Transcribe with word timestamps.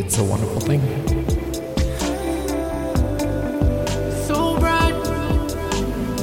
it's 0.00 0.18
a 0.18 0.24
wonderful 0.24 0.60
thing. 0.60 0.80
So 4.26 4.56
bright. 4.58 4.94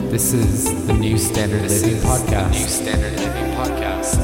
This 0.09 0.33
is 0.33 0.87
the 0.87 0.93
New 0.93 1.17
Standard 1.17 1.63
Living 1.63 1.97
Podcast. 1.97 2.51
New 2.53 2.67
Standard 2.67 3.19
Living 3.19 3.51
Podcast. 3.55 4.15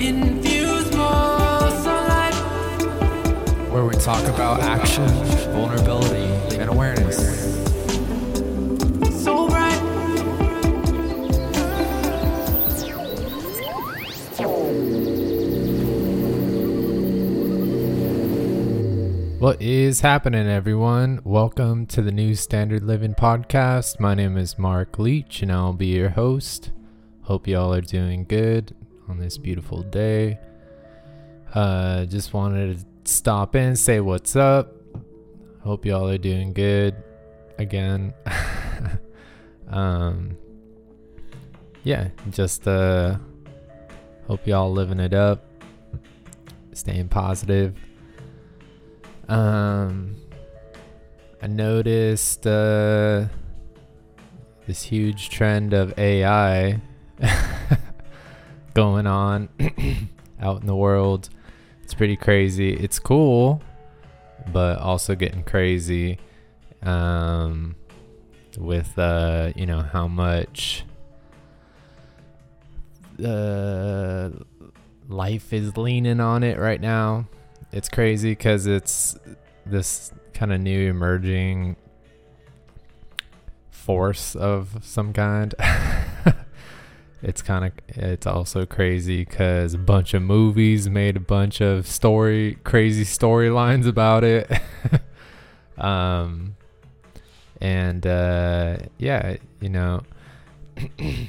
Infuse 0.00 0.96
more 0.96 1.70
sunlight. 1.82 2.34
where 3.72 3.84
we 3.84 3.94
talk 3.94 4.24
about 4.28 4.60
action, 4.60 5.08
vulnerability, 5.52 6.13
What 19.44 19.60
is 19.60 20.00
happening, 20.00 20.48
everyone? 20.48 21.20
Welcome 21.22 21.84
to 21.88 22.00
the 22.00 22.10
New 22.10 22.34
Standard 22.34 22.82
Living 22.82 23.12
Podcast. 23.12 24.00
My 24.00 24.14
name 24.14 24.38
is 24.38 24.58
Mark 24.58 24.98
Leach, 24.98 25.42
and 25.42 25.52
I'll 25.52 25.74
be 25.74 25.88
your 25.88 26.08
host. 26.08 26.72
Hope 27.24 27.46
y'all 27.46 27.74
are 27.74 27.82
doing 27.82 28.24
good 28.24 28.74
on 29.06 29.18
this 29.18 29.36
beautiful 29.36 29.82
day. 29.82 30.38
Uh, 31.54 32.06
just 32.06 32.32
wanted 32.32 32.78
to 32.78 33.12
stop 33.12 33.54
in, 33.54 33.76
say 33.76 34.00
what's 34.00 34.34
up. 34.34 34.72
Hope 35.60 35.84
y'all 35.84 36.08
are 36.08 36.16
doing 36.16 36.54
good 36.54 36.96
again. 37.58 38.14
um, 39.68 40.38
yeah, 41.82 42.08
just 42.30 42.66
uh, 42.66 43.18
hope 44.26 44.46
y'all 44.46 44.72
living 44.72 45.00
it 45.00 45.12
up, 45.12 45.44
staying 46.72 47.10
positive. 47.10 47.76
Um, 49.28 50.16
I 51.42 51.46
noticed 51.46 52.46
uh, 52.46 53.26
this 54.66 54.82
huge 54.82 55.30
trend 55.30 55.72
of 55.72 55.98
AI 55.98 56.80
going 58.74 59.06
on 59.06 59.48
out 60.40 60.60
in 60.60 60.66
the 60.66 60.76
world. 60.76 61.28
It's 61.82 61.94
pretty 61.94 62.16
crazy. 62.16 62.72
It's 62.72 62.98
cool, 62.98 63.62
but 64.52 64.78
also 64.78 65.14
getting 65.14 65.42
crazy. 65.42 66.18
Um, 66.82 67.76
with 68.58 68.98
uh, 68.98 69.52
you 69.56 69.66
know 69.66 69.80
how 69.80 70.06
much 70.06 70.84
uh, 73.24 74.30
life 75.08 75.52
is 75.52 75.76
leaning 75.76 76.20
on 76.20 76.42
it 76.42 76.58
right 76.58 76.80
now 76.80 77.26
it's 77.74 77.88
crazy 77.88 78.30
because 78.30 78.68
it's 78.68 79.18
this 79.66 80.12
kind 80.32 80.52
of 80.52 80.60
new 80.60 80.88
emerging 80.88 81.74
force 83.68 84.36
of 84.36 84.78
some 84.82 85.12
kind. 85.12 85.56
it's 87.22 87.42
kind 87.42 87.64
of 87.64 87.72
it's 87.88 88.28
also 88.28 88.64
crazy 88.64 89.24
because 89.24 89.74
a 89.74 89.78
bunch 89.78 90.14
of 90.14 90.22
movies 90.22 90.88
made 90.88 91.16
a 91.16 91.20
bunch 91.20 91.60
of 91.60 91.88
story 91.88 92.58
crazy 92.62 93.04
storylines 93.04 93.88
about 93.88 94.22
it. 94.22 94.48
um, 95.78 96.54
and 97.60 98.06
uh, 98.06 98.78
yeah, 98.98 99.36
you 99.60 99.68
know. 99.68 100.02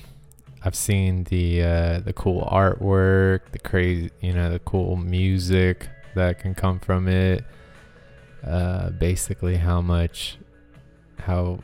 I've 0.63 0.75
seen 0.75 1.25
the 1.25 1.61
uh, 1.61 1.99
the 1.99 2.13
cool 2.13 2.41
artwork, 2.51 3.51
the 3.51 3.59
crazy, 3.59 4.09
you 4.19 4.33
know, 4.33 4.49
the 4.49 4.57
cool 4.57 4.95
music, 4.95 5.88
that 6.16 6.39
can 6.39 6.55
come 6.55 6.80
from 6.80 7.08
it. 7.08 7.44
Uh, 8.45 8.89
basically, 8.89 9.58
how 9.58 9.81
much, 9.81 10.38
how 11.19 11.59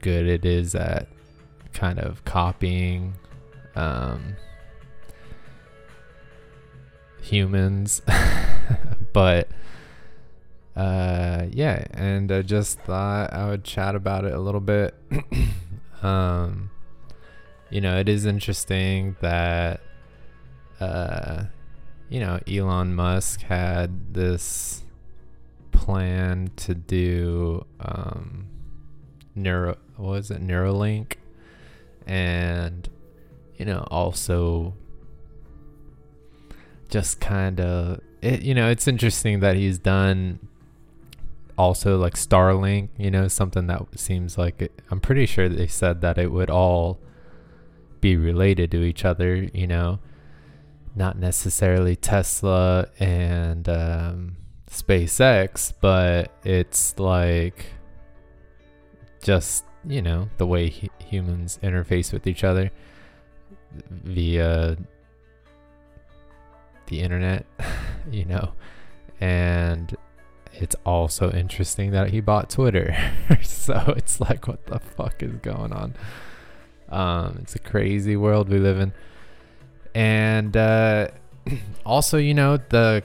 good 0.00 0.26
it 0.26 0.44
is 0.44 0.74
at 0.74 1.08
kind 1.72 1.98
of 1.98 2.24
copying 2.24 3.14
um, 3.74 4.36
humans. 7.20 8.02
but 9.12 9.48
uh, 10.76 11.46
yeah, 11.50 11.84
and 11.92 12.30
I 12.30 12.42
just 12.42 12.80
thought 12.80 13.32
I 13.32 13.48
would 13.48 13.64
chat 13.64 13.94
about 13.94 14.24
it 14.24 14.32
a 14.32 14.40
little 14.40 14.60
bit. 14.60 14.94
um, 16.02 16.70
you 17.70 17.80
know, 17.80 17.98
it 17.98 18.08
is 18.08 18.26
interesting 18.26 19.16
that. 19.20 19.80
Uh, 20.80 21.44
you 22.10 22.18
know, 22.18 22.40
Elon 22.50 22.94
Musk 22.94 23.42
had 23.42 24.12
this 24.14 24.82
plan 25.70 26.50
to 26.56 26.74
do 26.74 27.64
um, 27.78 28.48
neuro, 29.36 29.78
what 29.96 30.10
was 30.10 30.30
it, 30.32 30.44
Neuralink, 30.44 31.14
and 32.06 32.88
you 33.56 33.64
know, 33.64 33.86
also 33.90 34.74
just 36.88 37.20
kind 37.20 37.60
of, 37.60 38.00
it, 38.20 38.42
you 38.42 38.54
know, 38.54 38.68
it's 38.68 38.88
interesting 38.88 39.38
that 39.40 39.54
he's 39.54 39.78
done 39.78 40.40
also 41.56 41.96
like 41.96 42.14
Starlink, 42.14 42.88
you 42.98 43.10
know, 43.10 43.28
something 43.28 43.68
that 43.68 43.82
seems 43.96 44.36
like 44.36 44.62
it, 44.62 44.82
I'm 44.90 44.98
pretty 44.98 45.26
sure 45.26 45.48
they 45.48 45.68
said 45.68 46.00
that 46.00 46.18
it 46.18 46.32
would 46.32 46.50
all 46.50 46.98
be 48.00 48.16
related 48.16 48.72
to 48.72 48.82
each 48.82 49.04
other, 49.04 49.48
you 49.52 49.68
know 49.68 50.00
not 50.94 51.18
necessarily 51.18 51.96
Tesla 51.96 52.88
and 52.98 53.68
um, 53.68 54.36
SpaceX, 54.70 55.72
but 55.80 56.32
it's 56.44 56.98
like 56.98 57.66
just, 59.22 59.64
you 59.84 60.02
know, 60.02 60.28
the 60.38 60.46
way 60.46 60.68
hu- 60.68 60.88
humans 61.04 61.58
interface 61.62 62.12
with 62.12 62.26
each 62.26 62.44
other 62.44 62.70
via 63.90 64.76
the 66.86 67.00
internet, 67.00 67.46
you 68.10 68.24
know. 68.24 68.52
And 69.20 69.96
it's 70.52 70.76
also 70.84 71.30
interesting 71.30 71.92
that 71.92 72.10
he 72.10 72.20
bought 72.20 72.50
Twitter. 72.50 72.96
so 73.42 73.94
it's 73.96 74.20
like, 74.20 74.48
what 74.48 74.66
the 74.66 74.78
fuck 74.78 75.22
is 75.22 75.34
going 75.36 75.72
on? 75.72 75.94
Um, 76.88 77.38
it's 77.42 77.54
a 77.54 77.60
crazy 77.60 78.16
world 78.16 78.48
we 78.48 78.58
live 78.58 78.80
in 78.80 78.92
and 79.94 80.56
uh, 80.56 81.08
also 81.86 82.18
you 82.18 82.34
know 82.34 82.56
the 82.56 83.02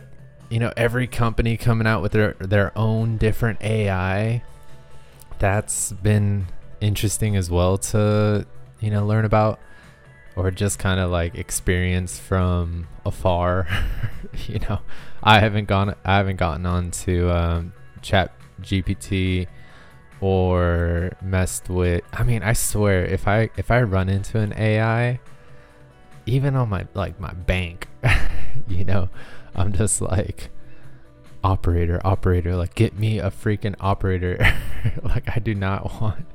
you 0.50 0.60
know 0.60 0.72
every 0.78 1.08
company 1.08 1.58
coming 1.58 1.88
out 1.88 2.02
with 2.02 2.12
their 2.12 2.34
their 2.40 2.78
own 2.78 3.18
different 3.18 3.62
AI 3.62 4.44
that's 5.40 5.92
been 5.92 6.48
interesting 6.82 7.36
as 7.36 7.50
well 7.50 7.78
to 7.78 8.46
you 8.80 8.90
know 8.90 9.06
learn 9.06 9.26
about 9.26 9.60
or 10.36 10.52
just 10.52 10.80
kind 10.80 11.00
of 11.00 11.10
like 11.10 11.36
experience 11.36 12.20
from 12.20 12.88
afar 13.06 13.68
you 14.48 14.60
know. 14.60 14.80
I 15.24 15.40
haven't 15.40 15.66
gone 15.66 15.96
I 16.06 16.18
haven't 16.18 16.36
gotten 16.36 16.66
on 16.66 16.92
to 16.92 17.32
um, 17.32 17.74
chat 18.02 18.32
GPT 18.62 19.48
or 20.22 21.12
messed 21.22 21.70
with 21.70 22.04
I 22.14 22.24
mean 22.24 22.44
I 22.44 22.54
swear 22.54 23.06
if 23.06 23.28
I 23.28 23.50
if 23.58 23.72
I 23.72 23.82
run 23.82 24.08
into 24.08 24.40
an 24.40 24.54
AI 24.54 25.20
even 26.26 26.56
on 26.56 26.70
my 26.70 26.88
like 26.94 27.20
my 27.20 27.34
bank, 27.34 27.88
you 28.68 28.84
know, 28.84 29.10
I'm 29.54 29.74
just 29.74 30.02
like 30.02 30.50
operator, 31.44 32.02
operator, 32.04 32.56
like 32.56 32.76
get 32.76 32.98
me 32.98 33.20
a 33.20 33.30
freaking 33.30 33.76
operator. 33.80 34.38
like 35.04 35.36
I 35.36 35.40
do 35.40 35.54
not 35.54 36.02
want 36.02 36.26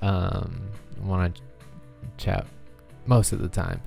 um 0.00 0.70
want 1.02 1.36
to 1.36 1.42
chat 2.16 2.46
most 3.06 3.32
of 3.32 3.40
the 3.40 3.48
time. 3.48 3.82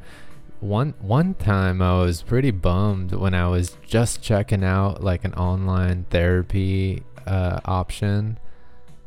One 0.60 0.94
one 1.00 1.34
time 1.34 1.82
I 1.82 2.00
was 2.00 2.22
pretty 2.22 2.52
bummed 2.52 3.14
when 3.14 3.34
I 3.34 3.48
was 3.48 3.78
just 3.86 4.22
checking 4.22 4.64
out 4.64 5.04
like 5.04 5.26
an 5.26 5.34
online 5.34 6.06
therapy 6.10 7.04
uh 7.26 7.60
option. 7.66 8.38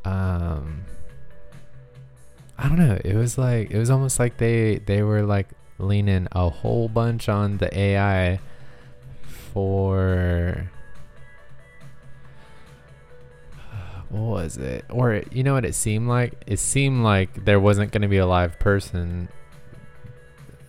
Um 0.05 0.85
I 2.59 2.69
don't 2.69 2.79
know. 2.79 2.99
It 3.05 3.15
was 3.15 3.39
like 3.39 3.71
it 3.71 3.79
was 3.79 3.91
almost 3.91 4.19
like 4.19 4.39
they 4.39 4.79
they 4.79 5.03
were 5.03 5.23
like 5.23 5.49
leaning 5.87 6.29
a 6.33 6.49
whole 6.51 6.89
bunch 6.89 7.29
on 7.29 7.59
the 7.59 7.77
AI 7.79 8.41
for 9.27 10.71
what 14.09 14.21
was 14.23 14.57
it? 14.57 14.85
Or 14.91 15.23
you 15.31 15.43
know 15.43 15.55
what 15.55 15.65
it 15.65 15.75
seemed 15.75 16.09
like? 16.09 16.35
It 16.47 16.59
seemed 16.59 17.03
like 17.03 17.45
there 17.45 17.59
wasn't 17.61 17.91
going 17.93 18.03
to 18.03 18.09
be 18.09 18.19
a 18.19 18.27
live 18.27 18.59
person. 18.59 19.29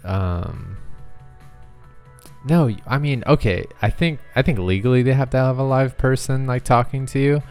Um 0.04 0.78
No, 2.48 2.70
I 2.88 2.98
mean, 2.98 3.24
okay, 3.28 3.66
I 3.82 3.90
think 3.90 4.20
I 4.36 4.42
think 4.42 4.60
legally 4.60 5.04
they 5.04 5.14
have 5.14 5.30
to 5.32 5.38
have 5.38 5.58
a 5.60 5.64
live 5.64 5.98
person 5.98 6.46
like 6.48 6.64
talking 6.64 7.06
to 7.08 7.20
you, 7.20 7.44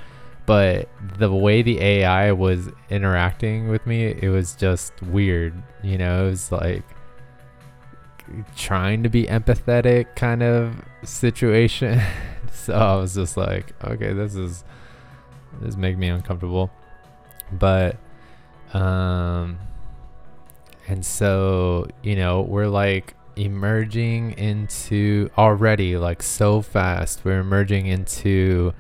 but 0.46 0.88
the 1.18 1.32
way 1.32 1.62
the 1.62 1.80
AI 1.80 2.32
was 2.32 2.68
interacting 2.90 3.68
with 3.68 3.86
me, 3.86 4.04
it 4.06 4.28
was 4.28 4.54
just 4.54 4.92
weird, 5.02 5.54
you 5.82 5.98
know, 5.98 6.26
it 6.26 6.30
was 6.30 6.52
like 6.52 6.84
trying 8.56 9.02
to 9.02 9.08
be 9.08 9.24
empathetic 9.24 10.16
kind 10.16 10.42
of 10.42 10.76
situation. 11.02 12.00
so 12.52 12.74
I 12.74 12.96
was 12.96 13.14
just 13.14 13.36
like, 13.36 13.72
okay, 13.84 14.12
this 14.12 14.34
is 14.34 14.64
this 15.60 15.76
make 15.76 15.96
me 15.96 16.08
uncomfortable. 16.08 16.70
But 17.52 17.96
um 18.72 19.58
and 20.86 21.04
so, 21.04 21.86
you 22.02 22.16
know, 22.16 22.42
we're 22.42 22.68
like 22.68 23.14
emerging 23.36 24.32
into 24.32 25.30
already 25.36 25.96
like 25.96 26.22
so 26.22 26.60
fast. 26.62 27.24
We're 27.24 27.40
emerging 27.40 27.86
into 27.86 28.74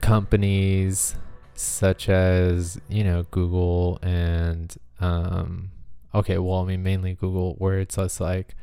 companies 0.00 1.16
such 1.54 2.08
as, 2.08 2.80
you 2.88 3.04
know, 3.04 3.24
Google 3.30 3.98
and 4.02 4.74
um 5.00 5.70
okay, 6.14 6.38
well, 6.38 6.60
I 6.60 6.64
mean 6.64 6.82
mainly 6.82 7.14
Google 7.14 7.54
where 7.58 7.80
it's 7.80 7.96
just 7.96 8.20
like 8.20 8.54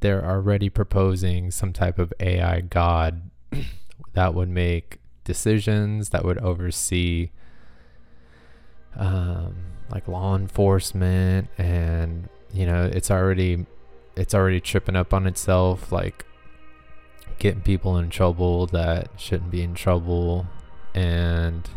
they're 0.00 0.24
already 0.24 0.68
proposing 0.68 1.50
some 1.50 1.72
type 1.72 1.98
of 1.98 2.12
AI 2.20 2.60
god 2.60 3.30
that 4.12 4.34
would 4.34 4.48
make 4.48 4.98
decisions 5.24 6.10
that 6.10 6.24
would 6.24 6.38
oversee 6.38 7.30
um, 8.96 9.54
like 9.90 10.08
law 10.08 10.36
enforcement 10.36 11.48
and 11.58 12.28
you 12.52 12.66
know 12.66 12.84
it's 12.92 13.10
already 13.10 13.66
it's 14.16 14.34
already 14.34 14.60
tripping 14.60 14.96
up 14.96 15.12
on 15.12 15.26
itself 15.26 15.92
like 15.92 16.24
getting 17.38 17.60
people 17.60 17.96
in 17.98 18.10
trouble 18.10 18.66
that 18.66 19.08
shouldn't 19.16 19.50
be 19.50 19.62
in 19.62 19.74
trouble 19.74 20.46
and 20.94 21.68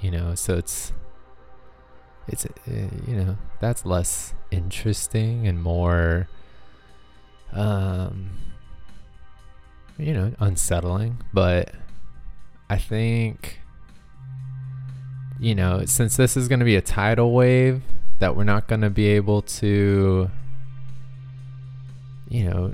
you 0.00 0.10
know 0.10 0.34
so 0.34 0.56
it's 0.56 0.92
it's 2.28 2.46
uh, 2.46 2.50
you 3.06 3.16
know 3.16 3.36
that's 3.60 3.84
less 3.84 4.34
interesting 4.50 5.46
and 5.46 5.62
more 5.62 6.28
um 7.52 8.30
you 9.98 10.12
know 10.12 10.32
unsettling. 10.40 11.18
But 11.32 11.74
i 12.70 12.78
think 12.78 13.60
you 15.38 15.54
know 15.54 15.84
since 15.84 16.16
this 16.16 16.36
is 16.36 16.48
going 16.48 16.60
to 16.60 16.64
be 16.64 16.76
a 16.76 16.80
tidal 16.80 17.32
wave 17.32 17.82
that 18.20 18.34
we're 18.36 18.44
not 18.44 18.66
going 18.66 18.80
to 18.80 18.90
be 18.90 19.06
able 19.08 19.42
to 19.42 20.30
you 22.28 22.44
know 22.44 22.72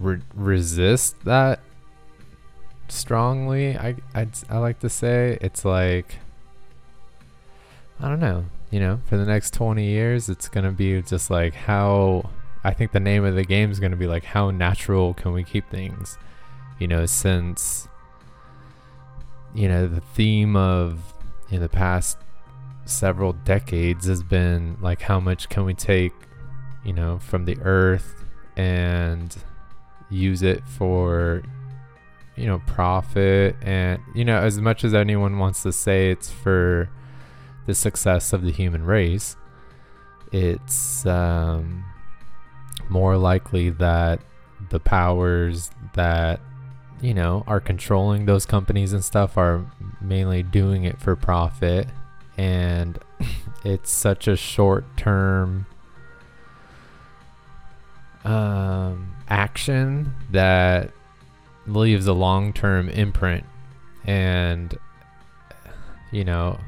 re- 0.00 0.20
resist 0.34 1.16
that 1.24 1.60
strongly 2.88 3.76
i 3.76 3.94
I'd, 4.14 4.30
i 4.48 4.58
like 4.58 4.78
to 4.80 4.88
say 4.88 5.36
it's 5.40 5.64
like 5.64 6.18
i 8.00 8.08
don't 8.08 8.20
know 8.20 8.44
you 8.70 8.80
know? 8.80 9.00
For 9.06 9.16
the 9.16 9.24
next 9.24 9.54
20 9.54 9.84
years 9.84 10.28
it's 10.28 10.48
going 10.48 10.64
to 10.64 10.72
be 10.72 11.00
just 11.02 11.30
like 11.30 11.54
how 11.54 12.30
i 12.64 12.72
think 12.72 12.92
the 12.92 13.00
name 13.00 13.24
of 13.24 13.34
the 13.34 13.44
game 13.44 13.70
is 13.70 13.78
going 13.78 13.92
to 13.92 13.96
be 13.96 14.06
like 14.06 14.24
how 14.24 14.50
natural 14.50 15.14
can 15.14 15.32
we 15.32 15.44
keep 15.44 15.70
things? 15.70 16.18
You 16.78 16.88
know 16.88 17.06
since 17.06 17.88
you 19.54 19.68
know 19.68 19.86
the 19.86 20.00
theme 20.00 20.56
of 20.56 21.14
in 21.50 21.60
the 21.60 21.68
past 21.68 22.18
several 22.84 23.32
decades 23.32 24.06
has 24.06 24.22
been 24.22 24.76
like 24.80 25.00
how 25.00 25.18
much 25.18 25.48
can 25.48 25.64
we 25.64 25.74
take 25.74 26.12
you 26.84 26.92
know 26.92 27.18
from 27.18 27.44
the 27.44 27.56
earth 27.62 28.24
and 28.56 29.36
use 30.10 30.42
it 30.42 30.62
for 30.66 31.42
you 32.36 32.46
know 32.46 32.60
profit 32.66 33.56
and 33.62 34.00
you 34.14 34.24
know 34.24 34.38
as 34.38 34.60
much 34.60 34.84
as 34.84 34.92
anyone 34.92 35.38
wants 35.38 35.62
to 35.62 35.72
say 35.72 36.10
it's 36.10 36.30
for 36.30 36.90
the 37.66 37.74
success 37.74 38.32
of 38.32 38.42
the 38.42 38.52
human 38.52 38.84
race 38.84 39.36
it's 40.32 41.06
um, 41.06 41.84
more 42.88 43.16
likely 43.16 43.70
that 43.70 44.20
the 44.70 44.80
powers 44.80 45.70
that 45.94 46.40
you 47.00 47.14
know 47.14 47.44
are 47.46 47.60
controlling 47.60 48.26
those 48.26 48.46
companies 48.46 48.92
and 48.92 49.04
stuff 49.04 49.36
are 49.36 49.64
mainly 50.00 50.42
doing 50.42 50.84
it 50.84 51.00
for 51.00 51.14
profit. 51.16 51.88
And 52.36 52.98
it's 53.64 53.90
such 53.90 54.28
a 54.28 54.36
short 54.36 54.84
term 54.96 55.66
um, 58.24 59.14
action 59.28 60.14
that 60.30 60.90
leaves 61.66 62.06
a 62.06 62.12
long 62.12 62.52
term 62.52 62.88
imprint. 62.88 63.44
And 64.04 64.76
you 66.12 66.24
know 66.24 66.58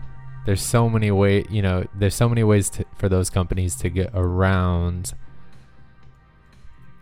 there's 0.47 0.63
so 0.63 0.89
many 0.89 1.11
way 1.11 1.45
you 1.51 1.63
know 1.63 1.87
there's 1.95 2.15
so 2.15 2.29
many 2.29 2.43
ways 2.43 2.71
to, 2.71 2.85
for 2.97 3.09
those 3.09 3.31
companies 3.31 3.77
to 3.77 3.89
get 3.91 4.11
around 4.15 5.13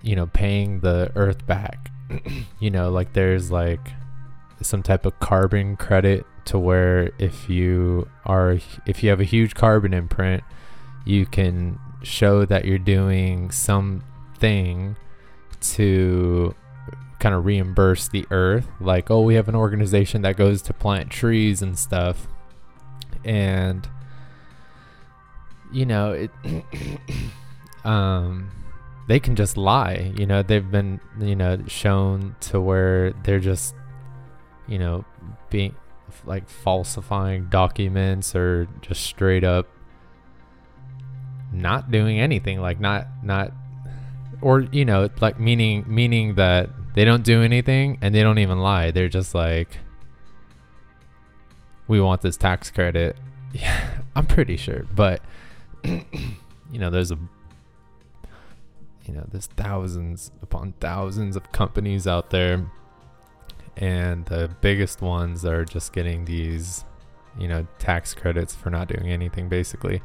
you 0.02 0.14
know 0.14 0.26
paying 0.28 0.80
the 0.80 1.10
earth 1.16 1.46
back. 1.46 1.90
You 2.58 2.70
know 2.70 2.90
like 2.90 3.12
there's 3.12 3.50
like 3.50 3.92
some 4.62 4.82
type 4.82 5.04
of 5.04 5.18
carbon 5.20 5.76
credit 5.76 6.24
to 6.46 6.58
where 6.58 7.10
if 7.18 7.50
you 7.50 8.08
are 8.24 8.58
if 8.86 9.02
you 9.02 9.10
have 9.10 9.20
a 9.20 9.24
huge 9.24 9.54
carbon 9.54 9.92
imprint 9.92 10.42
you 11.04 11.26
can 11.26 11.78
show 12.02 12.46
that 12.46 12.64
you're 12.64 12.78
doing 12.78 13.50
something 13.50 14.96
to 15.60 16.54
kind 17.18 17.34
of 17.34 17.44
reimburse 17.44 18.08
the 18.08 18.24
earth. 18.30 18.66
Like 18.80 19.10
oh 19.10 19.20
we 19.20 19.34
have 19.34 19.48
an 19.48 19.54
organization 19.54 20.22
that 20.22 20.36
goes 20.36 20.62
to 20.62 20.72
plant 20.72 21.10
trees 21.10 21.60
and 21.60 21.78
stuff 21.78 22.26
and 23.26 23.88
you 25.72 25.84
know 25.84 26.12
it 26.12 26.30
um 27.84 28.50
they 29.08 29.20
can 29.20 29.36
just 29.36 29.56
lie 29.56 30.12
you 30.16 30.26
know 30.26 30.42
they've 30.42 30.70
been 30.70 31.00
you 31.20 31.36
know 31.36 31.58
shown 31.66 32.34
to 32.40 32.60
where 32.60 33.12
they're 33.24 33.40
just 33.40 33.74
you 34.66 34.78
know 34.78 35.04
being 35.50 35.74
like 36.24 36.48
falsifying 36.48 37.46
documents 37.48 38.34
or 38.34 38.66
just 38.80 39.02
straight 39.02 39.44
up 39.44 39.66
not 41.52 41.90
doing 41.90 42.18
anything 42.18 42.60
like 42.60 42.80
not 42.80 43.06
not 43.22 43.52
or 44.40 44.60
you 44.72 44.84
know 44.84 45.08
like 45.20 45.38
meaning 45.38 45.84
meaning 45.86 46.34
that 46.36 46.70
they 46.96 47.04
don't 47.04 47.22
do 47.22 47.42
anything 47.42 47.98
and 48.00 48.14
they 48.14 48.22
don't 48.22 48.38
even 48.38 48.58
lie. 48.58 48.90
They're 48.90 49.10
just 49.10 49.34
like 49.34 49.78
we 51.88 52.00
want 52.00 52.22
this 52.22 52.36
tax 52.36 52.70
credit. 52.70 53.16
Yeah 53.52 53.96
i'm 54.16 54.26
pretty 54.26 54.56
sure 54.56 54.86
but 54.94 55.20
you 55.84 56.78
know 56.78 56.90
there's 56.90 57.12
a 57.12 57.18
you 59.04 59.14
know 59.14 59.24
there's 59.30 59.46
thousands 59.46 60.32
upon 60.42 60.72
thousands 60.80 61.36
of 61.36 61.52
companies 61.52 62.06
out 62.06 62.30
there 62.30 62.66
and 63.76 64.24
the 64.24 64.50
biggest 64.62 65.02
ones 65.02 65.44
are 65.44 65.66
just 65.66 65.92
getting 65.92 66.24
these 66.24 66.84
you 67.38 67.46
know 67.46 67.66
tax 67.78 68.14
credits 68.14 68.54
for 68.54 68.70
not 68.70 68.88
doing 68.88 69.12
anything 69.12 69.48
basically. 69.48 70.02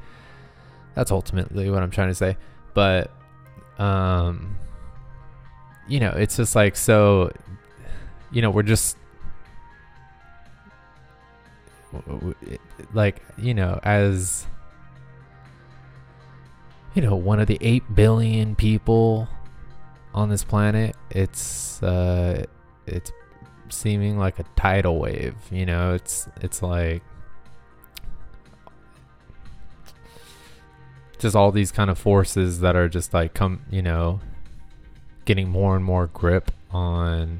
That's 0.93 1.09
ultimately 1.09 1.69
what 1.69 1.81
i'm 1.81 1.89
trying 1.89 2.09
to 2.09 2.15
say 2.15 2.35
but 2.73 3.11
um 3.79 4.57
you 5.87 6.01
know 6.01 6.09
it's 6.09 6.35
just 6.35 6.53
like 6.53 6.75
so 6.75 7.31
you 8.29 8.41
know 8.41 8.51
we're 8.51 8.61
just 8.61 8.97
like 12.93 13.21
you 13.37 13.53
know 13.53 13.79
as 13.83 14.45
you 16.93 17.01
know 17.01 17.15
one 17.15 17.39
of 17.39 17.47
the 17.47 17.57
8 17.61 17.95
billion 17.95 18.55
people 18.55 19.27
on 20.13 20.29
this 20.29 20.43
planet 20.43 20.95
it's 21.09 21.81
uh 21.83 22.45
it's 22.87 23.11
seeming 23.69 24.17
like 24.17 24.39
a 24.39 24.43
tidal 24.55 24.99
wave 24.99 25.35
you 25.49 25.65
know? 25.65 25.93
It's 25.93 26.27
it's 26.41 26.61
like 26.61 27.03
just 31.19 31.35
all 31.35 31.51
these 31.51 31.71
kind 31.71 31.89
of 31.89 31.97
forces 31.97 32.61
that 32.61 32.75
are 32.75 32.89
just 32.89 33.13
like 33.13 33.33
come 33.33 33.61
you 33.69 33.81
know 33.81 34.19
getting 35.25 35.49
more 35.49 35.75
and 35.75 35.85
more 35.85 36.07
grip 36.07 36.51
on 36.71 37.39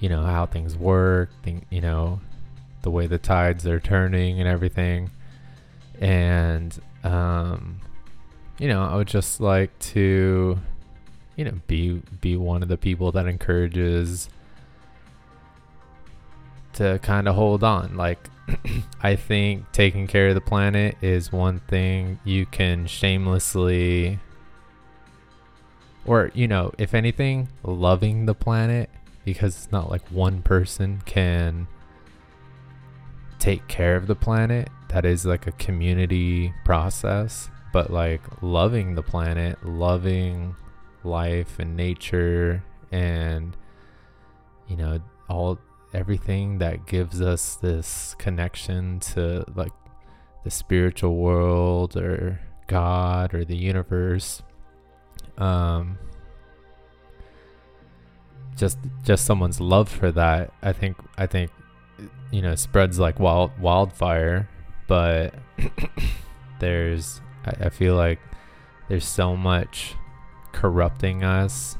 you 0.00 0.08
know 0.08 0.22
how 0.22 0.44
things 0.44 0.76
work 0.76 1.30
think 1.44 1.64
you 1.70 1.80
know 1.80 2.20
the 2.82 2.90
way 2.90 3.06
the 3.06 3.18
tides 3.18 3.66
are 3.66 3.80
turning 3.80 4.38
and 4.38 4.48
everything. 4.48 5.10
And 6.00 6.78
um 7.04 7.80
you 8.58 8.68
know 8.68 8.84
i 8.84 8.94
would 8.94 9.08
just 9.08 9.40
like 9.40 9.76
to 9.80 10.56
you 11.34 11.44
know 11.44 11.58
be 11.66 12.00
be 12.20 12.36
one 12.36 12.62
of 12.62 12.68
the 12.68 12.76
people 12.76 13.10
that 13.10 13.26
encourages 13.26 14.28
to 16.74 16.98
kind 17.00 17.28
of 17.28 17.34
hold 17.34 17.64
on. 17.64 17.96
Like 17.96 18.18
i 19.02 19.14
think 19.14 19.70
taking 19.72 20.06
care 20.06 20.28
of 20.28 20.34
the 20.34 20.40
planet 20.40 20.96
is 21.00 21.32
one 21.32 21.60
thing 21.68 22.18
you 22.24 22.46
can 22.46 22.86
shamelessly 22.86 24.18
or 26.04 26.30
you 26.34 26.48
know 26.48 26.72
if 26.78 26.94
anything 26.94 27.48
loving 27.62 28.26
the 28.26 28.34
planet 28.34 28.90
because 29.24 29.56
it's 29.56 29.72
not 29.72 29.88
like 29.90 30.02
one 30.08 30.42
person 30.42 31.00
can 31.04 31.66
take 33.42 33.66
care 33.66 33.96
of 33.96 34.06
the 34.06 34.14
planet 34.14 34.68
that 34.88 35.04
is 35.04 35.26
like 35.26 35.46
a 35.46 35.52
community 35.52 36.52
process 36.64 37.50
but 37.72 37.90
like 37.90 38.22
loving 38.40 38.94
the 38.94 39.02
planet 39.02 39.58
loving 39.66 40.54
life 41.02 41.58
and 41.58 41.76
nature 41.76 42.62
and 42.92 43.56
you 44.68 44.76
know 44.76 45.00
all 45.28 45.58
everything 45.92 46.58
that 46.58 46.86
gives 46.86 47.20
us 47.20 47.56
this 47.56 48.14
connection 48.18 49.00
to 49.00 49.44
like 49.54 49.72
the 50.44 50.50
spiritual 50.50 51.16
world 51.16 51.96
or 51.96 52.40
God 52.66 53.34
or 53.34 53.44
the 53.44 53.56
universe. 53.56 54.42
Um, 55.38 55.98
just 58.56 58.78
just 59.02 59.24
someone's 59.24 59.60
love 59.60 59.88
for 59.88 60.12
that, 60.12 60.52
I 60.62 60.72
think 60.72 60.96
I 61.16 61.26
think 61.26 61.50
you 62.32 62.42
know 62.42 62.56
spreads 62.56 62.98
like 62.98 63.20
wild 63.20 63.56
wildfire. 63.60 64.48
But 64.88 65.34
there's 66.58 67.20
I, 67.46 67.66
I 67.66 67.68
feel 67.68 67.94
like 67.94 68.18
there's 68.88 69.06
so 69.06 69.36
much 69.36 69.94
corrupting 70.50 71.22
us. 71.22 71.78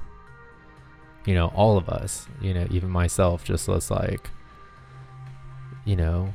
You 1.25 1.35
know, 1.35 1.49
all 1.49 1.77
of 1.77 1.89
us. 1.89 2.29
You 2.41 2.55
know, 2.55 2.67
even 2.71 2.91
myself, 2.91 3.43
just 3.45 3.67
was 3.69 3.91
like, 3.91 4.31
you 5.85 5.97
know, 5.97 6.35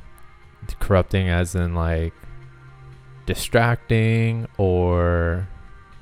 corrupting 0.78 1.28
as 1.28 1.54
in 1.54 1.74
like 1.74 2.12
distracting 3.26 4.46
or 4.56 5.46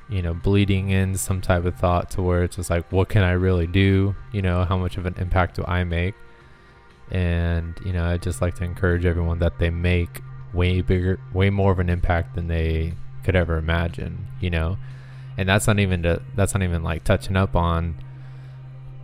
you 0.08 0.22
know 0.22 0.32
bleeding 0.32 0.90
in 0.90 1.16
some 1.16 1.40
type 1.40 1.64
of 1.64 1.74
thought 1.74 2.08
to 2.08 2.22
where 2.22 2.44
it's 2.44 2.54
just 2.54 2.70
like 2.70 2.90
what 2.92 3.08
can 3.08 3.24
i 3.24 3.32
really 3.32 3.66
do 3.66 4.14
you 4.32 4.40
know 4.40 4.64
how 4.64 4.76
much 4.76 4.96
of 4.96 5.06
an 5.06 5.14
impact 5.18 5.56
do 5.56 5.64
i 5.66 5.82
make 5.82 6.14
and 7.10 7.78
you 7.84 7.92
know 7.92 8.04
i 8.04 8.16
just 8.16 8.42
like 8.42 8.54
to 8.54 8.64
encourage 8.64 9.04
everyone 9.04 9.38
that 9.38 9.58
they 9.58 9.70
make 9.70 10.22
way 10.52 10.80
bigger 10.80 11.20
way 11.32 11.50
more 11.50 11.70
of 11.70 11.78
an 11.78 11.88
impact 11.88 12.34
than 12.34 12.48
they 12.48 12.92
could 13.22 13.36
ever 13.36 13.58
imagine 13.58 14.26
you 14.40 14.50
know? 14.50 14.78
And 15.38 15.48
that's 15.48 15.66
not 15.66 15.78
even 15.78 16.02
to, 16.04 16.22
that's 16.34 16.54
not 16.54 16.62
even 16.62 16.82
like 16.82 17.04
touching 17.04 17.36
up 17.36 17.54
on 17.54 17.96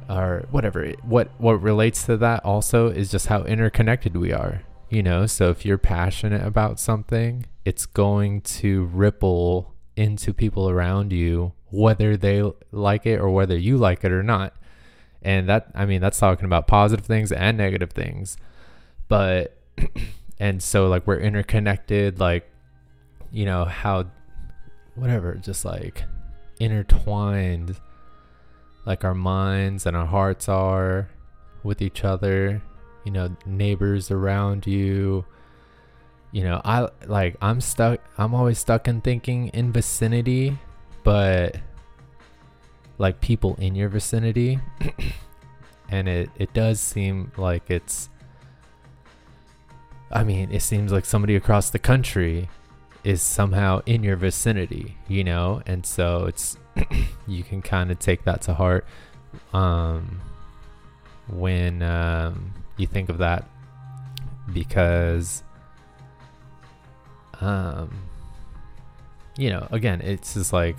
or 0.09 0.47
whatever 0.51 0.91
what 1.03 1.31
what 1.39 1.63
relates 1.63 2.05
to 2.07 2.17
that 2.17 2.45
also 2.45 2.89
is 2.89 3.11
just 3.11 3.27
how 3.27 3.43
interconnected 3.45 4.17
we 4.17 4.33
are 4.33 4.63
you 4.89 5.03
know? 5.03 5.27
So 5.27 5.49
if 5.51 5.65
you're 5.65 5.79
passionate 5.79 6.45
about 6.45 6.81
something 6.81 7.47
it's 7.65 7.87
going 7.87 8.41
to 8.43 8.85
ripple 8.87 9.75
into 9.97 10.33
people 10.33 10.69
around 10.69 11.13
you 11.13 11.53
whether 11.71 12.17
they 12.17 12.43
like 12.71 13.07
it 13.07 13.21
or 13.21 13.31
whether 13.31 13.57
you 13.57 13.77
like 13.77 14.05
it 14.05 14.13
or 14.13 14.23
not 14.23 14.55
and 15.25 15.49
that 15.49 15.69
i 15.75 15.87
mean 15.87 16.01
that's 16.01 16.19
talking 16.19 16.45
about 16.45 16.67
positive 16.67 17.07
things 17.07 17.33
and 17.33 17.57
negative 17.57 17.91
things. 17.91 18.37
But 19.09 19.57
and 20.39 20.63
so 20.63 20.89
like 20.89 21.07
we're 21.07 21.21
interconnected 21.21 22.19
like 22.19 22.49
you 23.31 23.45
know 23.45 23.65
how 23.65 24.07
whatever 24.95 25.35
just 25.35 25.65
like 25.65 26.05
intertwined 26.61 27.77
like 28.85 29.05
our 29.05 29.15
minds 29.15 29.87
and 29.87 29.97
our 29.97 30.07
hearts 30.07 30.49
are 30.49 31.09
with 31.63 31.81
each 31.81 32.05
other 32.05 32.61
you 33.05 33.13
know 33.13 33.35
neighbors 33.47 34.11
around 34.11 34.67
you. 34.67 35.25
You 36.33 36.45
know 36.45 36.63
i 36.65 36.89
like 37.07 37.37
i'm 37.43 37.61
stuck 37.61 38.01
i'm 38.17 38.35
always 38.35 38.59
stuck 38.59 38.89
in 38.89 39.03
thinking 39.03 39.49
in 39.49 39.71
vicinity 39.71 40.57
but 41.05 41.59
like 43.03 43.21
people 43.21 43.57
in 43.61 43.75
your 43.75 43.89
vicinity 43.89 44.59
and 45.91 46.09
it 46.09 46.31
it 46.39 46.53
does 46.55 46.81
seem 46.81 47.31
like 47.37 47.71
it's 47.71 48.09
i 50.11 50.23
mean 50.25 50.51
it 50.53 50.63
seems 50.63 50.93
like 50.93 51.05
somebody 51.05 51.37
across 51.37 51.69
the 51.71 51.79
country 51.79 52.49
is 53.05 53.21
somehow 53.21 53.81
in 53.87 54.03
your 54.03 54.17
vicinity 54.17 54.97
you 55.09 55.25
know? 55.25 55.63
And 55.67 55.85
so 55.85 56.25
it's 56.25 56.57
you 57.27 57.43
can 57.43 57.63
kind 57.63 57.91
of 57.91 57.99
take 57.99 58.25
that 58.25 58.43
to 58.43 58.55
heart 58.55 58.87
um 59.53 60.21
when 61.29 61.83
um 61.83 62.53
you 62.77 62.87
think 62.87 63.09
of 63.09 63.19
that. 63.19 63.49
Because 64.53 65.43
um 67.41 67.91
you 69.37 69.51
know 69.51 69.67
again 69.71 70.01
it's 70.01 70.35
just 70.35 70.53
like 70.53 70.77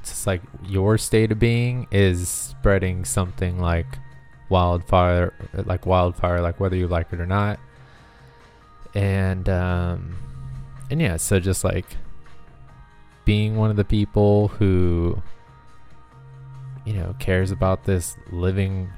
it's 0.00 0.10
just 0.10 0.26
like 0.26 0.42
your 0.64 0.98
state 0.98 1.32
of 1.32 1.38
being 1.38 1.86
is 1.90 2.28
spreading 2.28 3.04
something 3.04 3.58
like 3.58 3.86
wildfire 4.48 5.34
like 5.66 5.84
wildfire 5.86 6.40
like 6.40 6.58
whether 6.58 6.76
you 6.76 6.88
like 6.88 7.12
it 7.12 7.20
or 7.20 7.26
not 7.26 7.58
and 8.94 9.48
um 9.48 10.16
and 10.90 11.00
yeah 11.00 11.16
so 11.16 11.38
just 11.38 11.64
like 11.64 11.96
being 13.24 13.56
one 13.56 13.70
of 13.70 13.76
the 13.76 13.84
people 13.84 14.48
who 14.48 15.22
you 16.86 16.94
know 16.94 17.14
cares 17.18 17.50
about 17.50 17.84
this 17.84 18.16
living 18.30 18.88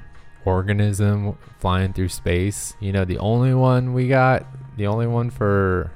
organism 0.45 1.37
flying 1.59 1.93
through 1.93 2.09
space. 2.09 2.75
You 2.79 2.91
know, 2.91 3.05
the 3.05 3.17
only 3.19 3.53
one 3.53 3.93
we 3.93 4.07
got, 4.07 4.45
the 4.77 4.87
only 4.87 5.07
one 5.07 5.29
for 5.29 5.91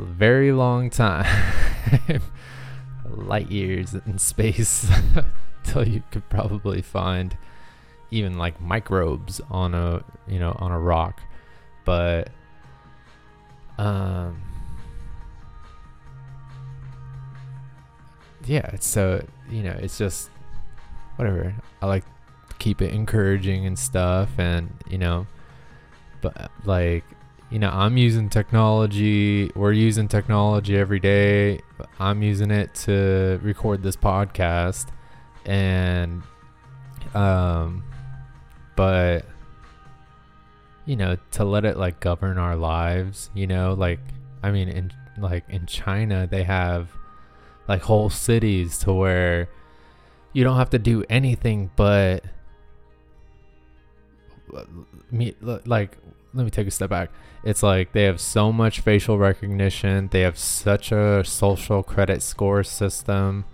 very 0.00 0.52
long 0.52 0.90
time, 0.90 1.26
light 3.08 3.50
years 3.50 3.94
in 3.94 4.18
space, 4.18 4.90
until 5.64 5.86
you 5.86 6.02
could 6.10 6.28
probably 6.28 6.82
find 6.82 7.36
even 8.10 8.38
like 8.38 8.60
microbes 8.60 9.40
on 9.50 9.74
a 9.74 10.02
you 10.26 10.38
know 10.38 10.56
on 10.58 10.72
a 10.72 10.78
rock, 10.78 11.20
but 11.84 12.30
um. 13.78 14.42
Yeah, 18.46 18.76
so 18.80 19.24
you 19.50 19.62
know, 19.62 19.76
it's 19.80 19.98
just 19.98 20.30
whatever. 21.16 21.54
I 21.82 21.86
like 21.86 22.04
keep 22.58 22.80
it 22.80 22.92
encouraging 22.92 23.66
and 23.66 23.78
stuff, 23.78 24.30
and 24.38 24.72
you 24.88 24.98
know, 24.98 25.26
but 26.20 26.50
like 26.64 27.04
you 27.50 27.58
know, 27.58 27.70
I'm 27.70 27.96
using 27.96 28.28
technology. 28.28 29.50
We're 29.56 29.72
using 29.72 30.06
technology 30.06 30.76
every 30.76 31.00
day. 31.00 31.60
I'm 31.98 32.22
using 32.22 32.50
it 32.50 32.74
to 32.86 33.40
record 33.42 33.82
this 33.82 33.96
podcast, 33.96 34.86
and 35.44 36.22
um, 37.14 37.82
but 38.76 39.24
you 40.86 40.96
know, 40.96 41.16
to 41.32 41.44
let 41.44 41.64
it 41.64 41.76
like 41.76 41.98
govern 41.98 42.38
our 42.38 42.54
lives. 42.54 43.30
You 43.34 43.48
know, 43.48 43.74
like 43.74 44.00
I 44.44 44.52
mean, 44.52 44.68
in 44.68 44.92
like 45.18 45.44
in 45.48 45.66
China, 45.66 46.28
they 46.30 46.44
have 46.44 46.88
like 47.66 47.82
whole 47.82 48.10
cities 48.10 48.78
to 48.78 48.92
where 48.92 49.48
you 50.32 50.44
don't 50.44 50.56
have 50.56 50.70
to 50.70 50.78
do 50.78 51.04
anything 51.08 51.70
but 51.76 52.24
me 55.10 55.34
like 55.40 55.96
let 56.32 56.44
me 56.44 56.50
take 56.50 56.66
a 56.66 56.70
step 56.70 56.90
back. 56.90 57.10
It's 57.44 57.62
like 57.62 57.92
they 57.92 58.04
have 58.04 58.20
so 58.20 58.52
much 58.52 58.80
facial 58.80 59.18
recognition. 59.18 60.08
They 60.08 60.20
have 60.20 60.38
such 60.38 60.92
a 60.92 61.24
social 61.24 61.82
credit 61.82 62.22
score 62.22 62.62
system. 62.62 63.44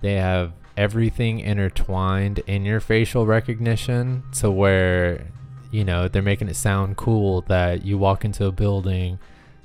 They 0.00 0.14
have 0.14 0.52
everything 0.76 1.40
intertwined 1.40 2.40
in 2.40 2.64
your 2.64 2.80
facial 2.80 3.26
recognition 3.26 4.24
to 4.32 4.50
where 4.50 5.26
you 5.70 5.84
know 5.84 6.08
they're 6.08 6.22
making 6.22 6.48
it 6.48 6.56
sound 6.56 6.96
cool 6.96 7.42
that 7.42 7.84
you 7.84 7.98
walk 7.98 8.24
into 8.24 8.46
a 8.46 8.52
building 8.52 9.18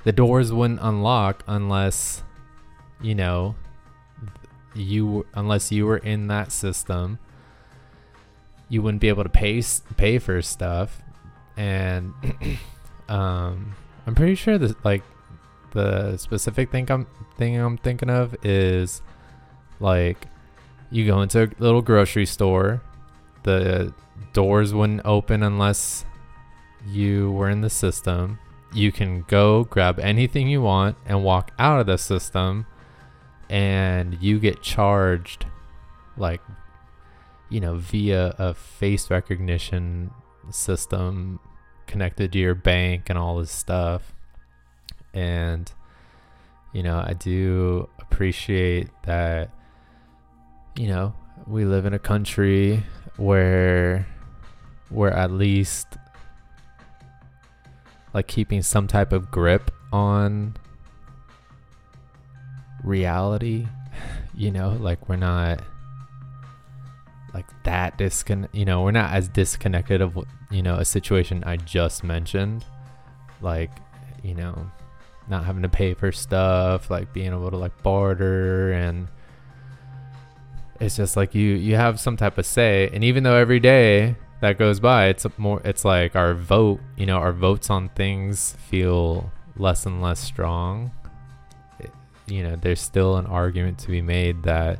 the 0.04 0.12
doors 0.12 0.52
wouldn't 0.52 0.80
unlock 0.82 1.42
unless 1.46 2.22
you 3.00 3.14
know 3.14 3.54
you 4.74 5.26
unless 5.34 5.72
you 5.72 5.86
were 5.86 5.98
in 5.98 6.28
that 6.28 6.52
system. 6.52 7.18
You 8.68 8.82
wouldn't 8.82 9.00
be 9.00 9.08
able 9.08 9.24
to 9.24 9.28
pay 9.28 9.62
pay 9.96 10.18
for 10.18 10.40
stuff 10.42 11.02
and 11.58 12.14
um 13.10 13.74
i'm 14.06 14.14
pretty 14.14 14.34
sure 14.34 14.56
that 14.56 14.82
like 14.84 15.02
the 15.72 16.16
specific 16.16 16.70
thing 16.70 16.90
i'm 16.90 17.06
thing 17.36 17.56
i'm 17.58 17.76
thinking 17.76 18.08
of 18.08 18.34
is 18.42 19.02
like 19.80 20.26
you 20.90 21.04
go 21.04 21.20
into 21.20 21.42
a 21.42 21.50
little 21.58 21.82
grocery 21.82 22.24
store 22.24 22.80
the 23.42 23.92
doors 24.32 24.74
wouldn't 24.74 25.02
open 25.04 25.42
unless 25.42 26.04
you 26.86 27.30
were 27.32 27.48
in 27.48 27.60
the 27.60 27.70
system. 27.70 28.38
You 28.72 28.92
can 28.92 29.22
go 29.22 29.64
grab 29.64 29.98
anything 29.98 30.48
you 30.48 30.62
want 30.62 30.96
and 31.06 31.24
walk 31.24 31.52
out 31.58 31.80
of 31.80 31.86
the 31.86 31.98
system 31.98 32.66
and 33.48 34.18
you 34.20 34.38
get 34.38 34.60
charged 34.60 35.46
like 36.18 36.42
you 37.48 37.60
know 37.60 37.76
via 37.76 38.34
a 38.38 38.52
face 38.52 39.10
recognition 39.10 40.10
system 40.50 41.40
connected 41.88 42.32
to 42.32 42.38
your 42.38 42.54
bank 42.54 43.10
and 43.10 43.18
all 43.18 43.38
this 43.38 43.50
stuff. 43.50 44.12
And 45.12 45.72
you 46.72 46.82
know 46.82 47.02
i 47.04 47.12
do 47.14 47.88
appreciate 47.98 48.88
that 49.04 49.50
you 50.76 50.86
know 50.86 51.14
we 51.46 51.64
live 51.64 51.86
in 51.86 51.94
a 51.94 51.98
country 51.98 52.82
where 53.16 54.06
we're 54.90 55.08
at 55.08 55.30
least 55.30 55.86
like 58.14 58.26
keeping 58.26 58.62
some 58.62 58.86
type 58.86 59.12
of 59.12 59.30
grip 59.30 59.70
on 59.92 60.54
reality 62.84 63.66
you 64.34 64.50
know 64.50 64.70
like 64.80 65.08
we're 65.08 65.16
not 65.16 65.60
like 67.34 67.46
that 67.64 67.98
discon 67.98 68.48
you 68.52 68.64
know 68.64 68.82
we're 68.82 68.90
not 68.90 69.12
as 69.12 69.28
disconnected 69.28 70.00
of 70.00 70.18
you 70.50 70.62
know 70.62 70.76
a 70.76 70.84
situation 70.84 71.44
i 71.44 71.56
just 71.56 72.02
mentioned. 72.02 72.64
Like 73.40 73.70
you 74.22 74.34
know 74.34 74.70
not 75.28 75.44
having 75.44 75.62
to 75.62 75.68
pay 75.68 75.94
for 75.94 76.10
stuff 76.10 76.90
like 76.90 77.12
being 77.12 77.32
able 77.32 77.50
to 77.50 77.56
like 77.56 77.82
barter 77.82 78.72
and 78.72 79.08
it's 80.80 80.96
just 80.96 81.16
like 81.16 81.34
you 81.34 81.54
you 81.54 81.76
have 81.76 82.00
some 82.00 82.16
type 82.16 82.38
of 82.38 82.46
say. 82.46 82.88
And 82.92 83.04
even 83.04 83.22
though 83.24 83.36
every 83.36 83.60
day 83.60 84.16
that 84.40 84.58
goes 84.58 84.80
by 84.80 85.06
it's 85.08 85.26
more 85.36 85.60
it's 85.64 85.84
like 85.84 86.14
our 86.16 86.34
vote 86.34 86.80
you 86.96 87.06
know 87.06 87.16
our 87.16 87.32
votes 87.32 87.70
on 87.70 87.88
things 87.90 88.54
feel 88.68 89.30
less 89.56 89.86
and 89.86 90.00
less 90.00 90.20
strong. 90.20 90.90
It, 91.78 91.90
you 92.26 92.42
know 92.42 92.56
there's 92.56 92.80
still 92.80 93.16
an 93.16 93.26
argument 93.26 93.78
to 93.80 93.88
be 93.88 94.02
made 94.02 94.42
that 94.44 94.78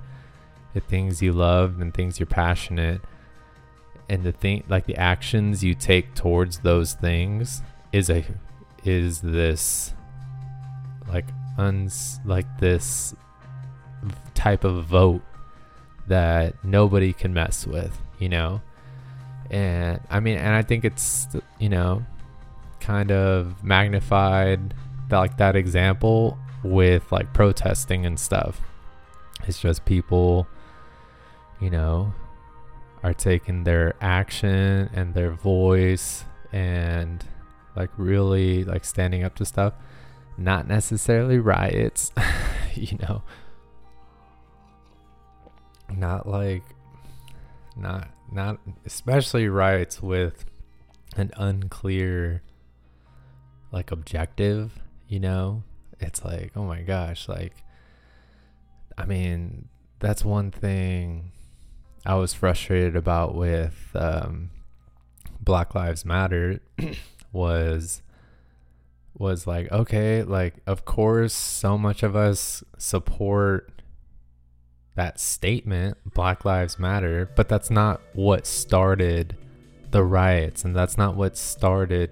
the 0.78 0.86
things 0.86 1.20
you 1.20 1.32
love 1.32 1.80
and 1.80 1.92
things 1.92 2.20
you're 2.20 2.26
passionate 2.26 3.00
and 4.08 4.22
the 4.22 4.32
thing 4.32 4.62
like 4.68 4.86
the 4.86 4.96
actions 4.96 5.64
you 5.64 5.74
take 5.74 6.14
towards 6.14 6.60
those 6.60 6.94
things 6.94 7.62
is 7.92 8.08
a 8.08 8.24
is 8.84 9.20
this 9.20 9.92
like 11.08 11.26
uns 11.56 12.20
like 12.24 12.46
this 12.58 13.14
type 14.34 14.62
of 14.62 14.84
vote 14.84 15.22
that 16.06 16.54
nobody 16.64 17.12
can 17.12 17.34
mess 17.34 17.66
with 17.66 18.00
you 18.18 18.28
know? 18.28 18.60
And 19.50 20.00
i 20.10 20.20
mean 20.20 20.36
and 20.36 20.54
i 20.54 20.62
think 20.62 20.84
it's 20.84 21.26
you 21.58 21.68
know 21.68 22.04
kind 22.80 23.10
of 23.10 23.64
magnified 23.64 24.74
that, 25.08 25.18
like 25.18 25.36
that 25.38 25.56
example 25.56 26.38
with 26.62 27.10
like 27.10 27.32
protesting 27.32 28.06
and 28.06 28.18
stuff. 28.18 28.60
It's 29.46 29.60
just 29.60 29.84
people 29.84 30.46
you 31.60 31.70
know 31.70 32.12
are 33.02 33.14
taking 33.14 33.64
their 33.64 33.94
action 34.00 34.90
and 34.92 35.14
their 35.14 35.30
voice 35.30 36.24
and 36.52 37.24
like 37.76 37.90
really 37.96 38.64
like 38.64 38.84
standing 38.84 39.22
up 39.22 39.34
to 39.36 39.44
stuff. 39.44 39.74
Not 40.36 40.68
necessarily 40.68 41.38
riots 41.38 42.12
you 42.74 42.98
know. 42.98 43.22
Not 45.90 46.28
like 46.28 46.64
not 47.76 48.08
not 48.30 48.58
especially 48.84 49.48
riots 49.48 50.02
with 50.02 50.44
an 51.16 51.30
unclear 51.36 52.42
like 53.72 53.90
objective 53.90 54.80
you 55.08 55.20
know. 55.20 55.62
It's 56.00 56.24
like 56.24 56.52
oh 56.56 56.64
my 56.64 56.82
gosh 56.82 57.28
like 57.28 57.64
i 58.96 59.04
mean 59.04 59.68
that's 60.00 60.24
one 60.24 60.50
thing 60.50 61.32
i 62.06 62.14
was 62.14 62.34
frustrated 62.34 62.96
about 62.96 63.34
with 63.34 63.90
um 63.94 64.50
black 65.40 65.74
lives 65.74 66.04
matter 66.04 66.60
was 67.32 68.02
was 69.16 69.46
like 69.46 69.70
okay 69.72 70.22
like 70.22 70.54
of 70.66 70.84
course 70.84 71.32
so 71.32 71.76
much 71.76 72.02
of 72.02 72.14
us 72.14 72.62
support 72.76 73.82
that 74.94 75.18
statement 75.18 75.96
black 76.12 76.44
lives 76.44 76.78
matter 76.78 77.28
but 77.36 77.48
that's 77.48 77.70
not 77.70 78.00
what 78.12 78.46
started 78.46 79.36
the 79.90 80.04
riots 80.04 80.64
and 80.64 80.74
that's 80.74 80.98
not 80.98 81.16
what 81.16 81.36
started 81.36 82.10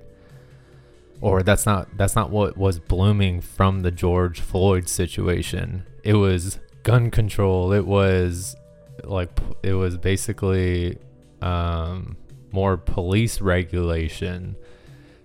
or 1.21 1.43
that's 1.43 1.67
not 1.67 1.89
that's 1.97 2.15
not 2.15 2.31
what 2.31 2.57
was 2.57 2.79
blooming 2.79 3.41
from 3.41 3.83
the 3.83 3.91
George 3.91 4.41
Floyd 4.41 4.89
situation. 4.89 5.85
It 6.03 6.15
was 6.15 6.59
gun 6.83 7.11
control. 7.11 7.73
It 7.73 7.87
was 7.87 8.57
like 9.05 9.31
it 9.63 9.75
was 9.75 9.97
basically 9.97 10.99
um 11.43 12.17
more 12.53 12.77
police 12.77 13.41
regulation. 13.41 14.57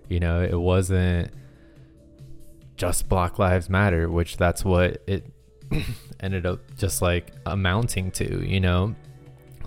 You 0.09 0.19
know 0.19 0.41
it 0.41 0.59
wasn't 0.59 1.31
just 2.75 3.07
black 3.07 3.37
lives 3.37 3.69
matter 3.69 4.09
which 4.09 4.37
that's 4.37 4.65
what 4.65 5.03
it 5.05 5.31
ended 6.19 6.47
up 6.47 6.59
just 6.77 7.01
like 7.01 7.31
amounting 7.45 8.11
to 8.11 8.45
you 8.45 8.59
know? 8.59 8.95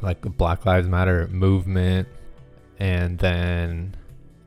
Like 0.02 0.20
the 0.20 0.30
black 0.30 0.66
lives 0.66 0.88
matter 0.88 1.28
movement 1.28 2.08
and 2.78 3.18
then 3.18 3.94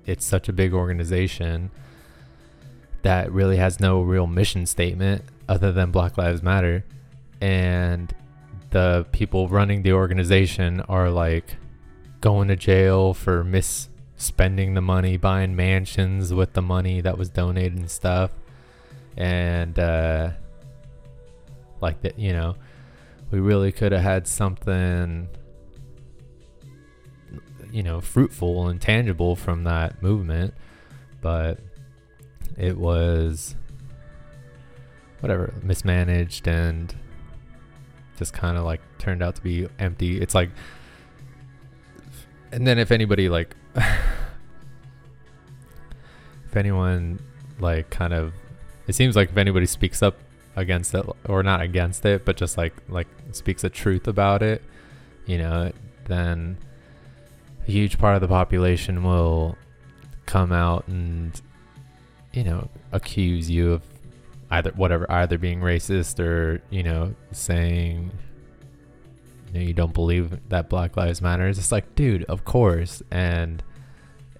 it's 0.05 0.25
such 0.25 0.49
a 0.49 0.53
big 0.53 0.73
organization 0.73 1.71
that 3.03 3.31
really 3.31 3.57
has 3.57 3.79
no 3.79 4.01
real 4.01 4.27
mission 4.27 4.65
statement 4.65 5.23
other 5.47 5.71
than 5.71 5.91
black 5.91 6.17
lives 6.17 6.43
matter. 6.43 6.83
And 7.39 8.13
the 8.71 9.05
people 9.11 9.47
running 9.47 9.81
the 9.81 9.93
organization 9.93 10.81
are 10.81 11.09
like 11.09 11.55
going 12.21 12.47
to 12.47 12.55
jail 12.55 13.13
for 13.13 13.43
misspending 13.43 14.75
the 14.75 14.81
money 14.81 15.17
buying 15.17 15.55
mansions 15.55 16.33
with 16.33 16.53
the 16.53 16.61
money 16.61 17.01
that 17.01 17.17
was 17.17 17.29
donated 17.29 17.77
and 17.77 17.89
stuff. 17.89 18.31
And 19.15 19.77
uh 19.79 20.31
like 21.79 22.01
that 22.01 22.17
you 22.17 22.33
know 22.33 22.55
we 23.31 23.39
really 23.39 23.71
could 23.71 23.91
have 23.91 24.01
had 24.01 24.27
something 24.27 25.27
you 27.71 27.83
know 27.83 28.01
fruitful 28.01 28.67
and 28.67 28.81
tangible 28.81 29.35
from 29.35 29.63
that 29.63 30.01
movement. 30.01 30.53
But 31.21 31.59
it 32.57 32.77
was 32.77 33.55
whatever 35.19 35.53
mismanaged 35.63 36.47
and 36.47 36.93
just 38.17 38.33
kind 38.33 38.57
of 38.57 38.65
like 38.65 38.81
turned 38.97 39.23
out 39.23 39.35
to 39.35 39.41
be 39.41 39.67
empty. 39.79 40.19
It's 40.19 40.35
like 40.35 40.49
and 42.51 42.65
then 42.65 42.79
if 42.79 42.91
anybody 42.91 43.29
like 43.29 43.55
if 43.75 43.85
anyone 46.55 47.19
like 47.59 47.89
kind 47.89 48.13
of 48.13 48.33
it 48.87 48.93
seems 48.93 49.15
like 49.15 49.29
if 49.29 49.37
anybody 49.37 49.65
speaks 49.65 50.01
up 50.01 50.17
against 50.55 50.93
it 50.93 51.05
or 51.27 51.43
not 51.43 51.61
against 51.61 52.05
it 52.05 52.25
but 52.25 52.35
just 52.35 52.57
like 52.57 52.73
like 52.89 53.07
speaks 53.31 53.61
the 53.61 53.69
truth 53.69 54.07
about 54.07 54.41
it 54.41 54.63
you 55.25 55.37
know 55.37 55.71
then 56.05 56.57
a 57.67 57.71
huge 57.71 57.97
part 57.99 58.15
of 58.15 58.21
the 58.21 58.27
population 58.27 59.03
will 59.03 59.55
come 60.25 60.51
out 60.51 60.87
and 60.87 61.41
you 62.33 62.43
know 62.43 62.69
accuse 62.91 63.49
you 63.49 63.73
of 63.73 63.83
either 64.49 64.71
whatever 64.71 65.09
either 65.11 65.37
being 65.37 65.59
racist 65.59 66.19
or 66.19 66.61
you 66.69 66.83
know 66.83 67.13
saying 67.31 68.11
you 69.47 69.53
know 69.53 69.65
you 69.65 69.73
don't 69.73 69.93
believe 69.93 70.37
that 70.49 70.69
black 70.69 70.95
lives 70.97 71.21
matter. 71.21 71.47
It's 71.47 71.57
just 71.57 71.71
like 71.71 71.95
dude 71.95 72.23
of 72.25 72.45
course. 72.45 73.01
And 73.11 73.63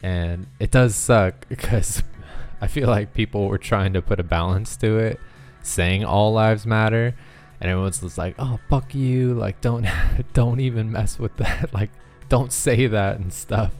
and 0.01 0.47
it 0.59 0.71
does 0.71 0.95
suck 0.95 1.47
because 1.49 2.03
i 2.61 2.67
feel 2.67 2.87
like 2.87 3.13
people 3.13 3.47
were 3.47 3.57
trying 3.57 3.93
to 3.93 4.01
put 4.01 4.19
a 4.19 4.23
balance 4.23 4.77
to 4.77 4.97
it 4.97 5.19
saying 5.61 6.05
all 6.05 6.33
lives 6.33 6.65
matter. 6.65 7.15
And 7.59 7.71
everyone's 7.71 8.01
just 8.01 8.17
like 8.17 8.35
oh 8.39 8.59
fuck 8.69 8.93
you. 8.95 9.33
Like 9.33 9.61
don't 9.61 9.85
don't 10.33 10.59
even 10.59 10.91
mess 10.91 11.19
with 11.19 11.35
that. 11.37 11.73
Like 11.73 11.91
don't 12.29 12.51
say 12.51 12.87
that 12.87 13.19
and 13.19 13.31
stuff. 13.31 13.73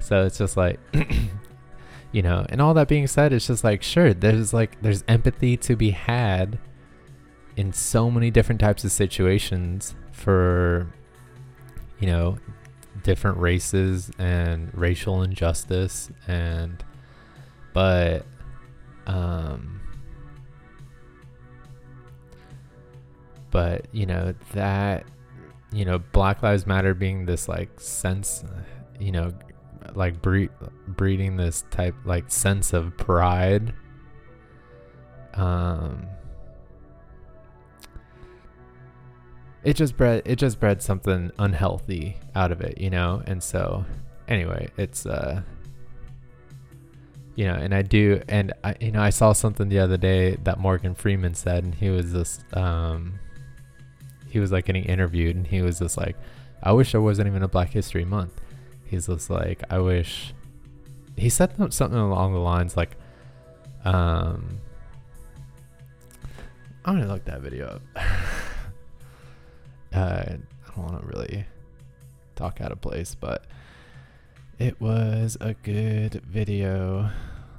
So 0.00 0.24
it's 0.24 0.38
just 0.38 0.56
like 0.56 0.80
you 2.12 2.22
know 2.22 2.44
and 2.48 2.60
all 2.60 2.74
that 2.74 2.88
being 2.88 3.06
said 3.06 3.32
it's 3.32 3.46
just 3.46 3.62
like 3.62 3.82
sure 3.82 4.12
there's 4.12 4.52
like 4.52 4.80
there's 4.82 5.04
empathy 5.06 5.56
to 5.56 5.76
be 5.76 5.90
had 5.90 6.58
in 7.56 7.72
so 7.72 8.10
many 8.10 8.30
different 8.30 8.60
types 8.60 8.84
of 8.84 8.92
situations 8.92 9.94
for 10.12 10.92
you 11.98 12.06
know 12.06 12.36
different 13.02 13.38
races 13.38 14.10
and 14.18 14.70
racial 14.74 15.22
injustice 15.22 16.10
and 16.26 16.84
but 17.72 18.26
um 19.06 19.80
but 23.50 23.86
you 23.92 24.06
know 24.06 24.34
that 24.52 25.04
you 25.72 25.84
know 25.84 25.98
black 25.98 26.42
lives 26.42 26.66
matter 26.66 26.94
being 26.94 27.26
this 27.26 27.48
like 27.48 27.80
sense 27.80 28.44
you 28.98 29.12
know 29.12 29.32
like 29.96 30.20
breed, 30.22 30.50
breeding 30.86 31.36
this 31.36 31.64
type 31.70 31.94
like 32.04 32.30
sense 32.30 32.72
of 32.72 32.96
pride. 32.96 33.72
Um 35.34 36.06
it 39.62 39.74
just 39.74 39.96
bred 39.96 40.22
it 40.24 40.36
just 40.36 40.58
bred 40.58 40.82
something 40.82 41.30
unhealthy 41.38 42.16
out 42.34 42.50
of 42.50 42.60
it 42.60 42.78
you 42.78 42.90
know? 42.90 43.22
And 43.26 43.42
so 43.42 43.84
anyway 44.30 44.68
it's 44.76 45.04
uh 45.04 45.42
you 47.34 47.44
know 47.44 47.54
and 47.54 47.74
i 47.74 47.82
do 47.82 48.22
and 48.28 48.52
i 48.64 48.74
you 48.80 48.92
know 48.92 49.02
i 49.02 49.10
saw 49.10 49.32
something 49.32 49.68
the 49.68 49.78
other 49.78 49.96
day 49.96 50.36
that 50.44 50.58
morgan 50.58 50.94
freeman 50.94 51.34
said 51.34 51.64
and 51.64 51.74
he 51.74 51.90
was 51.90 52.12
just 52.12 52.44
um 52.56 53.18
he 54.28 54.38
was 54.38 54.52
like 54.52 54.64
getting 54.64 54.84
interviewed 54.84 55.34
and 55.34 55.46
he 55.46 55.60
was 55.60 55.78
just 55.78 55.96
like 55.96 56.16
i 56.62 56.70
wish 56.70 56.92
there 56.92 57.00
wasn't 57.00 57.26
even 57.26 57.42
a 57.42 57.48
black 57.48 57.70
history 57.70 58.04
month 58.04 58.40
he's 58.90 59.06
just 59.06 59.30
like 59.30 59.62
i 59.70 59.78
wish 59.78 60.34
he 61.16 61.28
said 61.28 61.52
something 61.72 61.98
along 61.98 62.32
the 62.32 62.38
lines 62.38 62.76
like 62.76 62.96
um 63.84 64.60
I'm 66.84 66.98
gonna 66.98 67.12
look 67.12 67.24
that 67.26 67.40
video 67.42 67.66
up. 67.66 67.82
uh, 69.94 69.98
I 69.98 70.38
don't 70.74 70.78
want 70.78 71.00
to 71.00 71.06
really 71.06 71.44
talk 72.36 72.60
out 72.60 72.72
of 72.72 72.80
place, 72.80 73.14
but 73.14 73.44
it 74.58 74.80
was 74.80 75.36
a 75.42 75.52
good 75.54 76.22
video. 76.24 77.10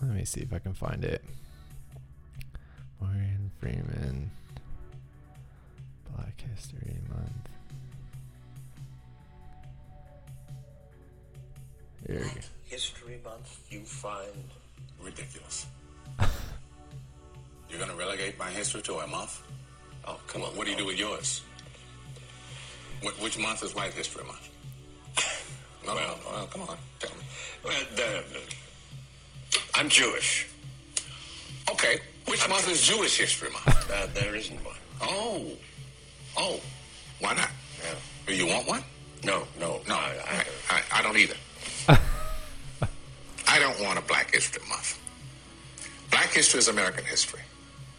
Let 0.02 0.12
me 0.16 0.26
see 0.26 0.42
if 0.42 0.52
I 0.52 0.60
can 0.60 0.74
find 0.74 1.06
it. 1.06 1.24
Morgan 3.00 3.52
Freeman, 3.60 4.32
Black 6.16 6.44
History 6.56 6.98
Month. 7.10 7.51
Here 12.08 12.18
we 12.20 12.24
go. 12.24 12.30
History 12.66 13.20
Month 13.24 13.60
you 13.70 13.82
find 13.82 14.28
Ridiculous. 15.02 15.66
You're 17.70 17.80
gonna 17.80 17.96
relegate 17.96 18.38
my 18.38 18.50
history 18.50 18.82
to 18.84 18.96
a 19.00 19.08
month? 19.08 19.42
oh 20.08 20.20
come 20.28 20.42
What, 20.42 20.52
on 20.52 20.58
what 20.58 20.66
do 20.66 20.72
you 20.72 20.78
do 20.78 20.86
with 20.86 21.00
yours? 21.00 21.42
Wh- 23.04 23.22
which 23.22 23.38
month 23.40 23.64
is 23.64 23.74
White 23.76 23.94
History 23.94 24.24
Month? 24.26 24.50
No, 25.86 25.96
well, 25.96 26.20
well, 26.30 26.46
come 26.48 26.62
on, 26.64 26.78
tell 27.00 27.12
me. 27.12 27.24
well, 27.64 27.74
the, 27.96 28.24
I'm 29.76 29.90
Jewish 29.90 30.48
Okay, 31.72 32.00
which 32.28 32.48
month 32.50 32.70
is 32.70 32.82
Jewish 32.82 33.18
History 33.18 33.50
Month? 33.52 33.92
uh, 33.92 34.08
there 34.14 34.36
isn't 34.36 34.64
one 34.66 34.76
Oh, 35.02 35.46
oh, 36.38 36.60
why 37.20 37.34
not? 37.34 37.50
yeah. 37.84 37.96
Do 38.28 38.36
you 38.36 38.48
want 38.48 38.68
one? 38.68 38.84
no 39.24 39.44
no 39.60 39.80
No, 39.88 39.96
I, 39.96 40.14
I, 40.28 40.46
I, 40.76 41.00
I 41.00 41.02
don't 41.02 41.18
either. 41.18 41.36
I 41.88 43.60
don't 43.60 43.80
want 43.82 44.00
a 44.00 44.02
Black 44.04 44.34
History 44.34 44.62
Month. 44.70 45.00
Black 46.10 46.30
history 46.30 46.60
is 46.60 46.68
American 46.68 47.06
history. 47.06 47.42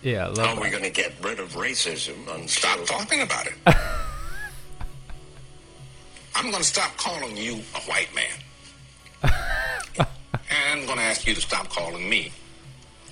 Yeah, 0.03 0.27
love 0.27 0.39
how 0.39 0.55
are 0.57 0.61
we 0.61 0.71
going 0.71 0.83
to 0.83 0.91
get 0.91 1.13
rid 1.23 1.39
of 1.41 1.53
racism 1.55 2.15
and 2.35 2.49
Stop 2.49 2.85
talking 2.87 3.23
about 3.23 3.47
it. 3.47 3.55
I'm 6.35 6.51
going 6.51 6.63
to 6.63 6.69
stop 6.69 6.97
calling 6.97 7.37
you 7.37 7.55
a 7.75 7.81
white 7.83 8.09
man. 8.15 8.25
and 10.03 10.81
I'm 10.81 10.87
going 10.87 10.99
to 10.99 11.05
ask 11.05 11.27
you 11.27 11.35
to 11.35 11.41
stop 11.41 11.69
calling 11.69 12.09
me 12.09 12.33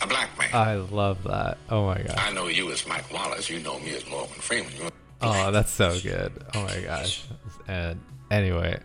a 0.03 0.07
black 0.07 0.37
man. 0.39 0.49
I 0.53 0.75
love 0.77 1.23
that. 1.25 1.59
Oh 1.69 1.87
my 1.87 1.99
god. 1.99 2.15
I 2.19 2.33
know 2.33 2.49
you 2.49 2.71
as 2.73 2.87
Mike 2.87 3.13
Wallace. 3.13 3.49
You 3.51 3.61
know 3.61 3.79
me 3.79 3.95
as 3.95 4.09
Morgan 4.09 4.35
Freeman. 4.41 4.73
You 4.77 4.91
Oh, 5.23 5.51
that's 5.51 5.71
so 5.71 5.99
good. 6.03 6.33
Oh 6.55 6.63
my 6.65 6.81
gosh. 6.81 7.23
And 7.69 8.01
anyway, 8.31 8.81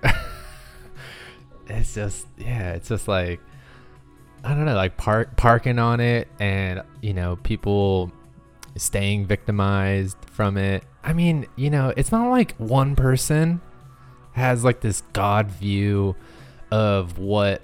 it's 1.68 1.94
just 1.96 2.28
yeah, 2.38 2.74
it's 2.74 2.90
just 2.90 3.08
like 3.08 3.40
I 4.44 4.50
don't 4.50 4.66
know, 4.66 4.76
like 4.76 4.98
park 4.98 5.36
parking 5.38 5.80
on 5.80 6.00
it 6.00 6.28
and 6.40 6.84
you 7.02 7.14
know, 7.14 7.38
people 7.38 8.12
staying 8.78 9.26
victimized 9.26 10.18
from 10.30 10.58
it. 10.58 10.84
I 11.04 11.14
mean, 11.14 11.48
you 11.56 11.70
know, 11.70 11.94
it's 11.96 12.12
not 12.12 12.30
like 12.30 12.56
one 12.58 12.96
person 12.96 13.62
has 14.34 14.64
like 14.66 14.82
this 14.82 15.02
god 15.14 15.50
view 15.50 16.16
of 16.70 17.18
what 17.18 17.62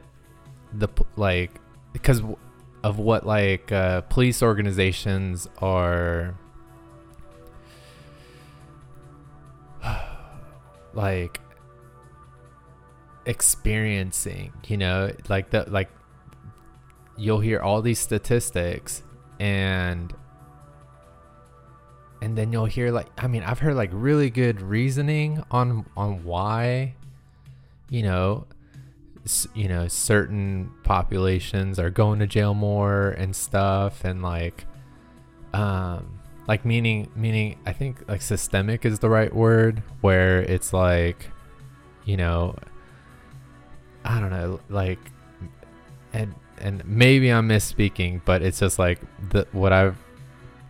the 0.74 0.88
like 1.18 1.52
because 1.92 2.22
of 2.84 2.98
what 2.98 3.26
like 3.26 3.72
uh, 3.72 4.02
police 4.02 4.42
organizations 4.42 5.48
are 5.60 6.36
like 10.94 11.41
experiencing 13.26 14.52
you 14.68 14.78
know 14.78 15.12
like 15.30 15.50
the 15.52 15.64
like 15.70 15.90
you'll 17.18 17.40
hear 17.40 17.60
all 17.60 17.82
these 17.82 18.00
statistics 18.00 19.04
and 19.40 20.14
and 22.22 22.38
then 22.38 22.52
you'll 22.52 22.66
hear 22.66 22.92
like 22.92 23.08
i 23.18 23.28
mean 23.28 23.44
i've 23.44 23.60
heard 23.60 23.76
like 23.76 23.90
really 23.94 24.30
good 24.30 24.62
reasoning 24.62 25.44
on 25.52 25.86
on 25.96 26.24
why 26.24 26.94
you 27.90 28.02
know 28.02 28.46
you 29.54 29.68
know 29.68 29.88
certain 29.88 30.72
populations 30.84 31.78
are 31.78 31.90
going 31.92 32.20
to 32.20 32.26
jail 32.26 32.54
more 32.54 33.10
and 33.12 33.36
stuff 33.36 34.04
and 34.04 34.24
like 34.24 34.66
um 35.54 36.20
like 36.48 36.66
meaning 36.66 37.08
meaning 37.16 37.58
i 37.66 37.74
think 37.74 38.08
like 38.08 38.22
systemic 38.22 38.84
is 38.84 38.98
the 39.00 39.10
right 39.10 39.34
word 39.36 39.84
where 40.02 40.42
it's 40.42 40.74
like 40.74 41.30
you 42.06 42.18
know 42.18 42.56
i 44.06 44.20
don't 44.20 44.32
know 44.32 44.60
like 44.70 45.00
and 46.14 46.34
and 46.58 46.84
maybe 46.86 47.30
i'm 47.30 47.48
misspeaking 47.48 48.22
but 48.26 48.42
it's 48.42 48.60
just 48.60 48.78
like 48.80 49.00
the 49.30 49.48
what 49.52 49.74
i've 49.74 49.98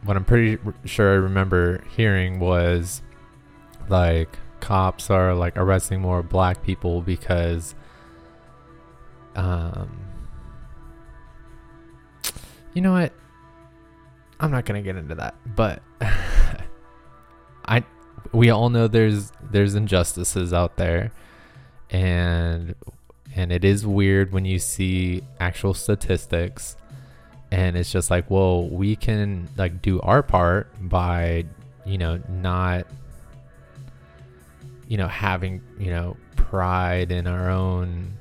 what 0.04 0.16
i'm 0.16 0.26
pretty 0.26 0.58
sure 0.86 1.12
i 1.12 1.16
remember 1.16 1.84
hearing 1.96 2.40
was 2.40 3.02
like 3.90 4.38
cops 4.60 5.10
are 5.10 5.34
like 5.34 5.58
arresting 5.58 6.00
more 6.00 6.24
black 6.24 6.64
people 6.64 7.02
because 7.02 7.76
um 9.36 9.90
you 12.74 12.82
know 12.82 12.94
what? 12.94 13.12
I'm 14.40 14.50
not 14.50 14.66
gonna 14.66 14.82
get 14.82 14.96
into 14.96 15.16
that 15.16 15.36
but 15.56 15.82
i 17.66 17.84
we 18.32 18.50
all 18.50 18.70
know 18.70 18.88
there's 18.88 19.32
there's 19.52 19.76
injustices 19.76 20.54
out 20.54 20.78
there 20.78 21.12
and 21.90 22.74
and 23.36 23.52
it 23.52 23.64
is 23.64 23.86
weird 23.86 24.32
when 24.32 24.46
you 24.46 24.60
see 24.60 25.24
actual 25.40 25.74
statistics 25.74 26.76
and 27.52 27.76
it's 27.78 27.92
just 27.92 28.10
like 28.10 28.30
well 28.30 28.68
we 28.68 28.96
can 28.96 29.48
like 29.58 29.82
do 29.82 30.00
our 30.02 30.24
part 30.24 30.68
by 30.82 31.44
you 31.86 31.98
know 31.98 32.20
not 32.30 32.86
you 34.88 34.98
know 34.98 35.08
having 35.08 35.62
you 35.80 35.90
know 35.90 36.18
pride 36.36 37.12
in 37.12 37.28
our 37.28 37.50
own 37.50 38.12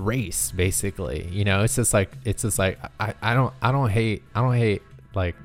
race 0.00 0.52
basically. 0.52 1.28
You 1.30 1.44
know 1.44 1.62
it's 1.62 1.76
just 1.76 1.92
like 1.92 2.10
it's 2.24 2.42
just 2.42 2.58
like 2.58 2.78
i 2.98 3.14
i 3.22 3.34
don't 3.34 3.52
i 3.62 3.70
don't 3.70 3.90
hate 3.90 4.22
i 4.34 4.40
don't 4.40 4.56
hate 4.56 4.82
like 5.14 5.36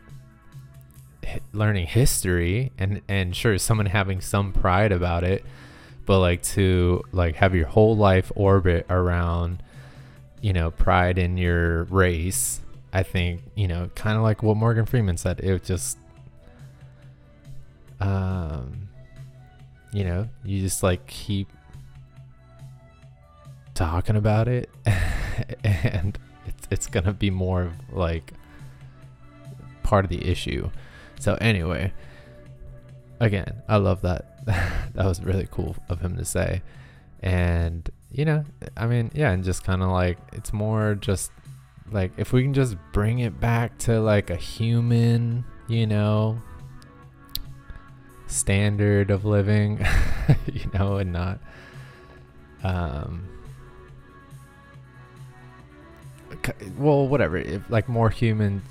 learning 1.54 1.88
history 1.88 2.72
and 2.78 3.02
and 3.08 3.36
sure 3.36 3.58
someone 3.58 3.88
having 3.88 4.22
some 4.22 4.54
pride 4.54 4.92
about 4.92 5.24
it 5.24 5.44
but 6.06 6.20
like 6.20 6.42
to 6.44 7.04
like 7.12 7.36
have 7.36 7.56
your 7.56 7.68
whole 7.68 7.96
life 7.96 8.32
orbit 8.36 8.86
around 8.90 9.62
you 10.42 10.54
know 10.54 10.72
pride 10.72 11.18
in 11.18 11.38
your 11.38 11.84
race 11.86 12.62
i 12.94 13.04
think 13.04 13.42
you 13.56 13.68
know 13.68 13.90
kind 13.96 14.18
of 14.18 14.24
like 14.24 14.44
what 14.44 14.56
morgan 14.56 14.86
freeman 14.86 15.18
said 15.18 15.40
it 15.40 15.64
just 15.64 15.98
um 18.00 18.88
you 19.94 20.04
know 20.04 20.28
you 20.44 20.62
just 20.62 20.84
like 20.84 21.06
keep 21.08 21.48
talking 23.74 24.16
about 24.16 24.48
it 24.48 24.70
and 25.64 26.18
it's 26.46 26.68
it's 26.72 26.88
gonna 26.88 27.14
be 27.14 27.30
more 27.30 27.64
of 27.64 27.74
like 27.92 28.34
part 29.84 30.04
of 30.04 30.10
the 30.10 30.26
issue. 30.26 30.70
So 31.20 31.36
anyway 31.36 31.94
again 33.22 33.62
i 33.70 33.78
love 33.78 34.02
that 34.02 34.35
that 34.94 35.06
was 35.06 35.22
really 35.22 35.48
cool 35.52 35.76
of 35.90 36.02
him 36.02 36.18
to 36.18 36.26
say. 36.26 36.62
And 37.22 37.90
you 38.16 38.24
know 38.24 38.46
i 38.78 38.88
mean 38.88 39.12
yeah 39.14 39.32
and 39.32 39.44
just 39.44 39.66
kind 39.66 39.84
of 39.84 39.90
like 39.90 40.18
it's 40.32 40.54
more 40.54 40.96
just 40.96 41.32
like 41.92 42.14
if 42.16 42.32
we 42.32 42.42
can 42.42 42.54
just 42.54 42.78
bring 42.94 43.20
it 43.20 43.42
back 43.42 43.78
to 43.78 44.00
like 44.00 44.30
a 44.30 44.38
human 44.38 45.44
you 45.68 45.86
know 45.86 46.42
standard 48.28 49.12
of 49.12 49.26
living 49.26 49.86
you 50.46 50.70
know 50.74 50.96
and 50.96 51.12
not 51.12 51.40
um 52.64 53.28
well 56.78 57.06
whatever 57.06 57.38
if 57.38 57.62
like 57.70 57.90
more 57.90 58.10
human 58.10 58.62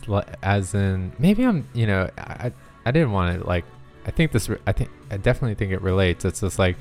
as 0.42 0.74
in 0.74 1.12
maybe 1.18 1.44
i'm 1.44 1.68
you 1.74 1.86
know 1.86 2.08
i 2.16 2.50
i 2.86 2.90
didn't 2.90 3.12
want 3.12 3.38
to 3.38 3.46
like 3.46 3.64
i 4.06 4.10
think 4.10 4.32
this 4.32 4.48
i 4.66 4.72
think 4.72 4.90
i 5.10 5.16
definitely 5.16 5.54
think 5.54 5.72
it 5.72 5.82
relates. 5.82 6.24
It's 6.24 6.40
just 6.40 6.58
like 6.58 6.76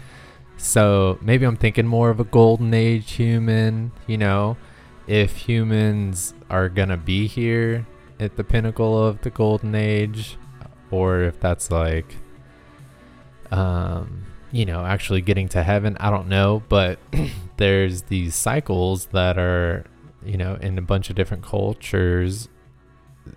so 0.57 1.17
maybe 1.21 1.45
i'm 1.45 1.57
thinking 1.57 1.87
more 1.87 2.09
of 2.09 2.19
a 2.19 2.23
golden 2.23 2.73
age 2.73 3.13
human 3.13 3.91
you 4.07 4.17
know? 4.17 4.57
If 5.05 5.35
humans 5.35 6.33
are 6.49 6.69
gonna 6.69 6.95
be 6.95 7.27
here 7.27 7.85
at 8.19 8.37
the 8.37 8.43
pinnacle 8.43 9.05
of 9.05 9.21
the 9.21 9.29
golden 9.29 9.75
age 9.75 10.37
or 10.91 11.23
if 11.23 11.39
that's 11.39 11.69
like 11.71 12.15
um 13.51 14.25
you 14.51 14.65
know 14.65 14.85
actually 14.85 15.21
getting 15.21 15.49
to 15.49 15.63
heaven 15.63 15.97
i 15.99 16.09
don't 16.09 16.27
know 16.27 16.63
but 16.69 16.99
there's 17.57 18.03
these 18.03 18.35
cycles 18.35 19.07
that 19.07 19.37
are 19.37 19.85
you 20.23 20.37
know 20.37 20.55
in 20.61 20.77
a 20.77 20.81
bunch 20.81 21.09
of 21.09 21.15
different 21.15 21.43
cultures 21.43 22.47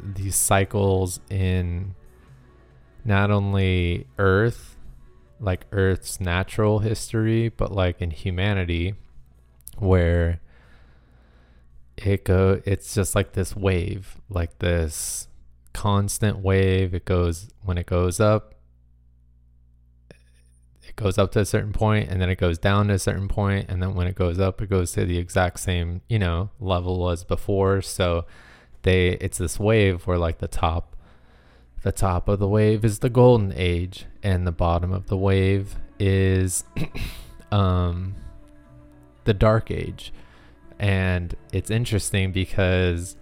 these 0.01 0.37
cycles 0.37 1.21
in 1.31 1.95
not 3.07 3.31
only 3.31 4.07
earth 4.19 4.77
like 5.39 5.67
earth's 5.71 6.21
natural 6.21 6.81
history 6.81 7.49
but 7.49 7.71
like 7.71 8.01
in 8.01 8.11
humanity 8.11 8.95
where 9.79 10.41
it 11.97 12.25
go 12.25 12.61
it's 12.65 12.95
just 12.95 13.15
like 13.15 13.33
this 13.33 13.57
wave, 13.57 14.21
like 14.29 14.59
this 14.59 15.29
constant 15.73 16.39
wave. 16.39 16.95
It 16.95 17.05
goes 17.05 17.51
when 17.63 17.79
it 17.79 17.87
goes 17.87 18.21
up 18.21 18.55
it 20.89 20.95
goes 20.95 21.19
up 21.19 21.33
to 21.33 21.41
a 21.41 21.45
certain 21.45 21.73
point 21.73 22.09
and 22.09 22.21
then 22.21 22.31
it 22.31 22.39
goes 22.39 22.59
down 22.59 22.89
to 22.89 22.95
a 22.95 22.99
certain 22.99 23.29
point 23.29 23.67
and 23.69 23.83
then 23.83 23.95
when 23.95 24.07
it 24.07 24.15
goes 24.15 24.39
up 24.39 24.63
it 24.63 24.71
goes 24.71 24.93
to 24.93 25.05
the 25.05 25.19
exact 25.19 25.61
same, 25.61 26.01
you 26.09 26.19
know, 26.19 26.51
level 26.61 27.09
as 27.11 27.25
before. 27.25 27.83
So 27.83 28.25
they 28.83 29.11
it's 29.21 29.39
this 29.39 29.59
wave 29.59 30.07
where 30.07 30.19
like 30.19 30.39
the 30.39 30.49
top 30.49 30.96
the 31.83 31.93
top 31.93 32.29
of 32.29 32.39
the 32.39 32.49
wave 32.49 32.85
is 32.85 32.99
the 33.01 33.11
golden 33.11 33.53
age 33.55 34.07
and 34.23 34.47
the 34.47 34.53
bottom 34.53 34.93
of 34.93 35.07
the 35.07 35.17
wave 35.17 35.77
is 35.99 36.65
um 37.53 38.15
the 39.25 39.35
dark 39.35 39.71
age. 39.71 40.13
And 40.79 41.35
it's 41.53 41.71
interesting 41.71 42.33
because 42.33 43.17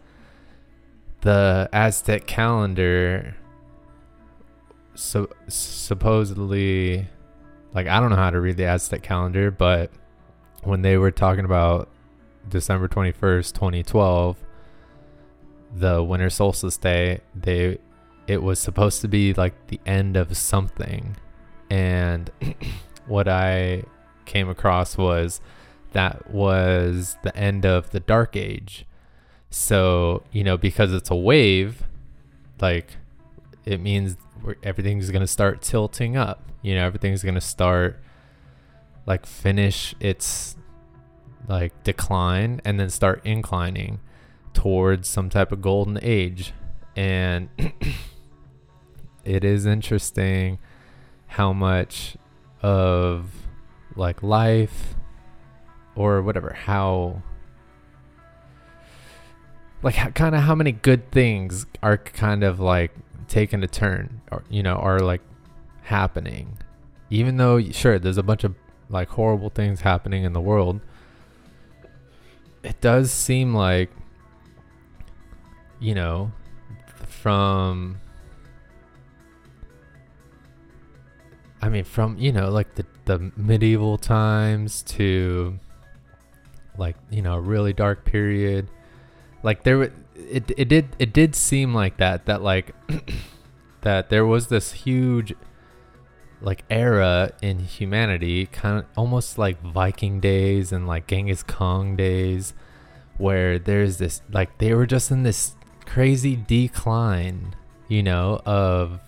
the 1.25 1.69
aztec 1.73 2.27
calendar 2.27 3.35
so 4.95 5.27
supposedly 5.49 7.09
like 7.73 7.87
i 7.87 7.99
don't 7.99 8.11
know 8.11 8.17
how 8.17 8.29
to 8.29 8.39
read 8.39 8.59
the 8.59 8.67
aztec 8.67 9.03
calendar 9.03 9.51
but 9.51 9.91
when 10.65 10.83
they 10.83 10.99
were 10.99 11.11
talking 11.11 11.47
about 11.47 11.89
december 12.47 12.87
21st 12.89 13.55
2012 13.55 14.37
the 15.77 16.03
winter 16.03 16.29
solstice 16.29 16.77
day 16.77 17.19
they 17.35 17.79
it 18.27 18.43
was 18.43 18.59
supposed 18.59 19.01
to 19.03 19.09
be 19.09 19.35
like 19.35 19.69
the 19.69 19.81
end 19.87 20.17
of 20.17 20.37
something. 20.37 21.17
And 21.71 22.31
what 23.07 23.29
i 23.29 23.83
came 24.25 24.49
across 24.49 24.97
was 24.97 25.41
that 25.93 26.31
was 26.31 27.19
the 27.23 27.37
end 27.37 27.67
of 27.67 27.91
the 27.91 28.01
dark 28.01 28.37
age. 28.37 28.87
So 29.51 30.23
you 30.33 30.43
know 30.43 30.57
because 30.57 30.93
it's 30.93 31.11
a 31.11 31.17
wave 31.17 31.85
like 32.61 32.97
it 33.65 33.81
means 33.81 34.17
everything's 34.63 35.11
going 35.11 35.21
to 35.21 35.27
start 35.27 35.63
tilting 35.63 36.17
up. 36.17 36.43
You 36.63 36.75
know 36.75 36.85
everything's 36.85 37.23
going 37.23 37.35
to 37.35 37.41
start 37.41 38.01
like 39.07 39.27
finish 39.27 39.95
its 40.01 40.57
like 41.49 41.85
decline 41.85 42.61
and 42.65 42.81
then 42.81 42.91
start 42.91 43.21
inclining 43.25 44.01
towards 44.53 45.09
some 45.09 45.29
type 45.29 45.53
of 45.53 45.61
golden 45.61 45.99
age. 46.03 46.53
And 46.97 47.49
it 49.25 49.45
is 49.45 49.67
interesting 49.67 50.59
how 51.27 51.53
much 51.53 52.17
of 52.63 53.31
like 53.97 54.23
life 54.23 54.95
or 55.95 56.23
whatever 56.23 56.53
how 56.53 57.23
like 59.83 60.15
kind 60.15 60.35
of 60.35 60.43
how 60.43 60.55
many 60.55 60.73
good 60.73 61.11
things 61.11 61.67
are 61.83 61.99
kind 61.99 62.43
of 62.43 62.59
like 62.59 62.93
taking 63.29 63.63
a 63.63 63.67
turn 63.67 64.21
or 64.31 64.43
you 64.49 64.63
know 64.63 64.75
are 64.77 65.01
like 65.01 65.21
happening. 65.83 66.59
Even 67.11 67.37
though 67.37 67.61
sure 67.61 67.99
there's 67.99 68.17
a 68.17 68.23
bunch 68.23 68.45
of 68.45 68.55
like 68.89 69.09
horrible 69.09 69.51
things 69.51 69.83
happening 69.83 70.25
in 70.25 70.33
the 70.33 70.41
world 70.41 70.81
it 72.65 72.81
does 72.81 73.13
seem 73.13 73.55
like 73.55 73.91
you 75.79 75.95
know 75.95 76.33
from 77.07 78.01
I 81.65 81.71
mean 81.71 81.85
from 81.85 82.19
you 82.19 82.31
know 82.31 82.51
like 82.51 82.75
the 82.75 82.85
the 83.07 83.33
medieval 83.39 83.97
times 83.97 84.83
to 84.83 85.59
like 86.77 86.95
you 87.11 87.23
know 87.23 87.35
a 87.37 87.41
really 87.41 87.73
dark 87.73 88.05
period. 88.05 88.69
Like 89.43 89.63
there 89.63 89.85
it 90.15 90.51
it 90.59 90.69
did 90.69 90.95
it 90.99 91.15
did 91.15 91.35
seem 91.35 91.73
like 91.73 91.97
that 91.97 92.27
that 92.27 92.43
like 92.43 92.75
that 93.81 94.11
there 94.11 94.27
was 94.27 94.49
this 94.49 94.73
huge 94.73 95.33
like 96.43 96.65
era 96.69 97.33
in 97.41 97.61
humanity 97.61 98.45
kind 98.45 98.81
of 98.81 98.85
almost 98.95 99.39
like 99.39 99.59
Viking 99.63 100.21
days 100.21 100.71
and 100.71 100.87
like 100.87 101.07
Genghis 101.07 101.43
Khan 101.43 101.97
days 101.97 102.53
where 103.17 103.59
there's 103.59 103.97
this 103.97 104.21
like 104.31 104.59
they 104.59 104.75
were 104.75 104.85
just 104.85 105.11
in 105.11 105.23
this 105.23 105.55
crazy 105.87 106.37
decline 106.37 107.55
you 107.89 108.03
know 108.03 108.43
of 108.45 109.01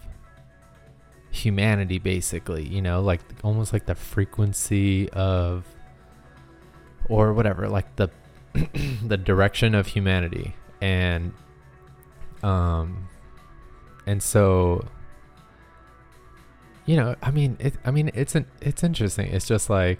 humanity 1.36 1.98
basically 1.98 2.66
you 2.66 2.80
know 2.80 3.00
like 3.00 3.20
almost 3.44 3.72
like 3.72 3.86
the 3.86 3.94
frequency 3.94 5.08
of 5.10 5.64
or 7.08 7.32
whatever 7.32 7.68
like 7.68 7.94
the 7.96 8.10
the 9.06 9.16
direction 9.16 9.74
of 9.74 9.88
humanity. 9.88 10.54
And 10.80 11.32
um 12.42 13.08
and 14.06 14.22
so 14.22 14.86
you 16.84 16.94
know 16.94 17.16
i 17.22 17.30
mean 17.30 17.56
it 17.58 17.74
i 17.84 17.90
mean 17.90 18.10
it's 18.14 18.34
an 18.34 18.46
it's 18.60 18.82
interesting. 18.84 19.28
It's 19.28 19.46
just 19.46 19.70
like 19.70 19.98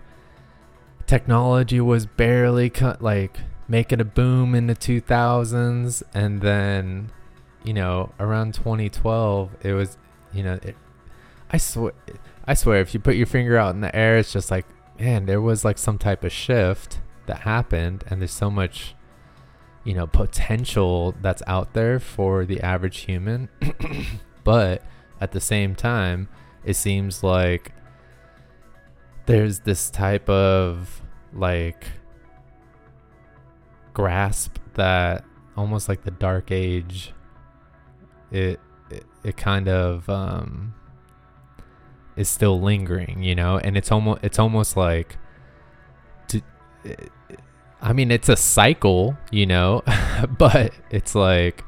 technology 1.07 1.81
was 1.81 2.07
barely 2.07 2.69
cut 2.71 3.01
like 3.03 3.39
making 3.69 4.01
a 4.01 4.05
boom 4.05 4.55
in 4.55 4.67
the 4.67 4.75
2000s 4.75 6.03
and 6.15 6.41
then 6.41 7.11
you 7.65 7.73
know 7.73 8.13
around 8.21 8.55
2012 8.55 9.51
it 9.63 9.73
was 9.73 9.97
you 10.33 10.43
know 10.43 10.59
it, 10.63 10.77
i 11.51 11.57
swear 11.57 11.93
i 12.47 12.55
swear 12.55 12.81
if 12.81 12.95
you 12.95 13.01
put 13.01 13.17
your 13.17 13.27
finger 13.27 13.57
out 13.57 13.75
in 13.75 13.81
the 13.81 13.95
air 13.95 14.19
it's 14.19 14.33
just 14.33 14.51
like 14.51 14.67
man 14.99 15.27
there 15.27 15.41
was 15.41 15.65
like 15.65 15.79
some 15.79 15.99
type 15.99 16.25
of 16.25 16.33
shift 16.33 17.01
that 17.27 17.41
happened 17.41 18.05
and 18.09 18.21
there's 18.21 18.33
so 18.33 18.51
much 18.51 18.95
you 19.87 19.95
know 19.95 20.07
potential 20.07 21.15
that's 21.23 21.43
out 21.47 21.73
there 21.73 22.01
for 22.01 22.45
the 22.45 22.61
average 22.61 22.99
human. 23.01 23.49
But 24.45 24.85
at 25.21 25.33
the 25.33 25.41
same 25.41 25.75
time 25.75 26.29
it 26.65 26.75
seems 26.75 27.25
like 27.25 27.73
there's 29.27 29.59
this 29.61 29.91
type 29.91 30.29
of 30.29 31.03
like 31.33 31.85
grasp 33.93 34.59
that 34.75 35.25
almost 35.57 35.89
like 35.89 36.05
the 36.05 36.13
dark 36.13 36.53
age 36.53 37.13
it 38.31 38.61
it, 38.89 39.05
it 39.25 39.37
kind 39.37 39.69
of 39.69 40.09
um 40.09 40.75
is 42.17 42.29
still 42.29 42.61
lingering 42.61 43.23
you 43.23 43.35
know? 43.35 43.59
And 43.59 43.77
it's 43.77 43.93
almost 43.93 44.21
it's 44.23 44.39
almost 44.39 44.77
like 44.77 45.17
to, 46.29 46.43
i 47.83 47.93
mean 47.93 48.11
it's 48.11 48.29
a 48.29 48.37
cycle 48.37 49.17
you 49.31 49.47
know? 49.47 49.83
But 50.39 50.73
it's 50.91 51.15
like 51.15 51.63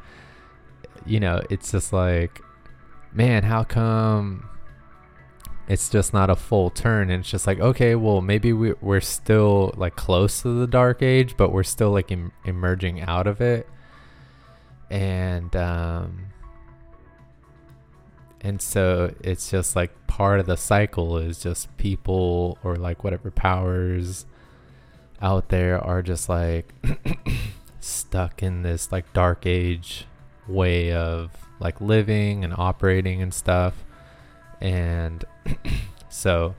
you 1.04 1.20
know 1.20 1.42
it's 1.50 1.70
just 1.70 1.92
like 1.92 2.40
man 3.12 3.42
how 3.42 3.64
come 3.64 4.48
it's 5.68 5.90
just 5.90 6.14
not 6.14 6.30
a 6.30 6.34
full 6.34 6.70
turn? 6.70 7.10
And 7.10 7.20
it's 7.20 7.30
just 7.30 7.46
like 7.46 7.60
okay 7.60 7.94
well 7.94 8.22
maybe 8.22 8.54
we, 8.54 8.72
we're 8.80 9.00
still 9.02 9.74
like 9.76 9.96
close 9.96 10.40
to 10.42 10.58
the 10.58 10.66
dark 10.66 11.02
age 11.02 11.36
but 11.36 11.52
we're 11.52 11.62
still 11.62 11.90
like 11.90 12.10
em- 12.10 12.32
emerging 12.46 13.02
out 13.02 13.26
of 13.26 13.40
it. 13.42 13.68
And 14.90 15.54
um 15.54 16.28
and 18.40 18.62
so 18.62 19.12
it's 19.20 19.50
just 19.50 19.74
like 19.74 20.06
part 20.06 20.38
of 20.40 20.46
the 20.46 20.56
cycle 20.56 21.18
is 21.18 21.40
just 21.40 21.76
people 21.76 22.58
or 22.62 22.76
like 22.76 23.02
whatever 23.02 23.30
powers 23.30 24.26
out 25.20 25.48
there 25.48 25.82
are 25.82 26.02
just 26.02 26.28
like 26.28 26.72
stuck 27.80 28.42
in 28.42 28.62
this 28.62 28.92
like 28.92 29.12
dark 29.12 29.44
age 29.44 30.06
way 30.46 30.92
of 30.92 31.30
like 31.58 31.80
living 31.80 32.44
and 32.44 32.54
operating 32.56 33.20
and 33.20 33.34
stuff. 33.34 33.84
And 34.60 35.24
so 36.08 36.54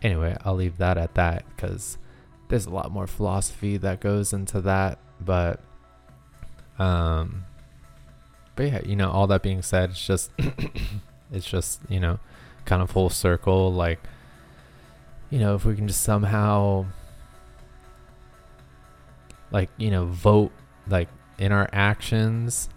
anyway 0.00 0.36
i'll 0.44 0.54
leave 0.54 0.78
that 0.78 0.96
at 0.96 1.14
that 1.16 1.44
because 1.48 1.98
there's 2.46 2.66
a 2.66 2.70
lot 2.70 2.92
more 2.92 3.06
philosophy 3.06 3.76
that 3.76 4.00
goes 4.00 4.32
into 4.32 4.60
that. 4.62 4.98
But 5.20 5.60
um 6.78 7.44
but 8.56 8.66
yeah 8.66 8.80
you 8.84 8.96
know 8.96 9.10
all 9.10 9.26
that 9.26 9.42
being 9.42 9.62
said 9.62 9.90
it's 9.90 10.06
just 10.06 10.30
it's 11.32 11.46
just 11.46 11.80
you 11.88 12.00
know 12.00 12.18
kind 12.64 12.82
of 12.82 12.90
full 12.90 13.10
circle 13.10 13.72
like 13.72 14.00
you 15.30 15.38
know 15.38 15.54
if 15.54 15.64
we 15.64 15.74
can 15.74 15.86
just 15.86 16.02
somehow 16.02 16.84
like 19.50 19.70
you 19.76 19.90
know 19.90 20.06
vote 20.06 20.52
like 20.88 21.08
in 21.38 21.52
our 21.52 21.68
actions 21.72 22.68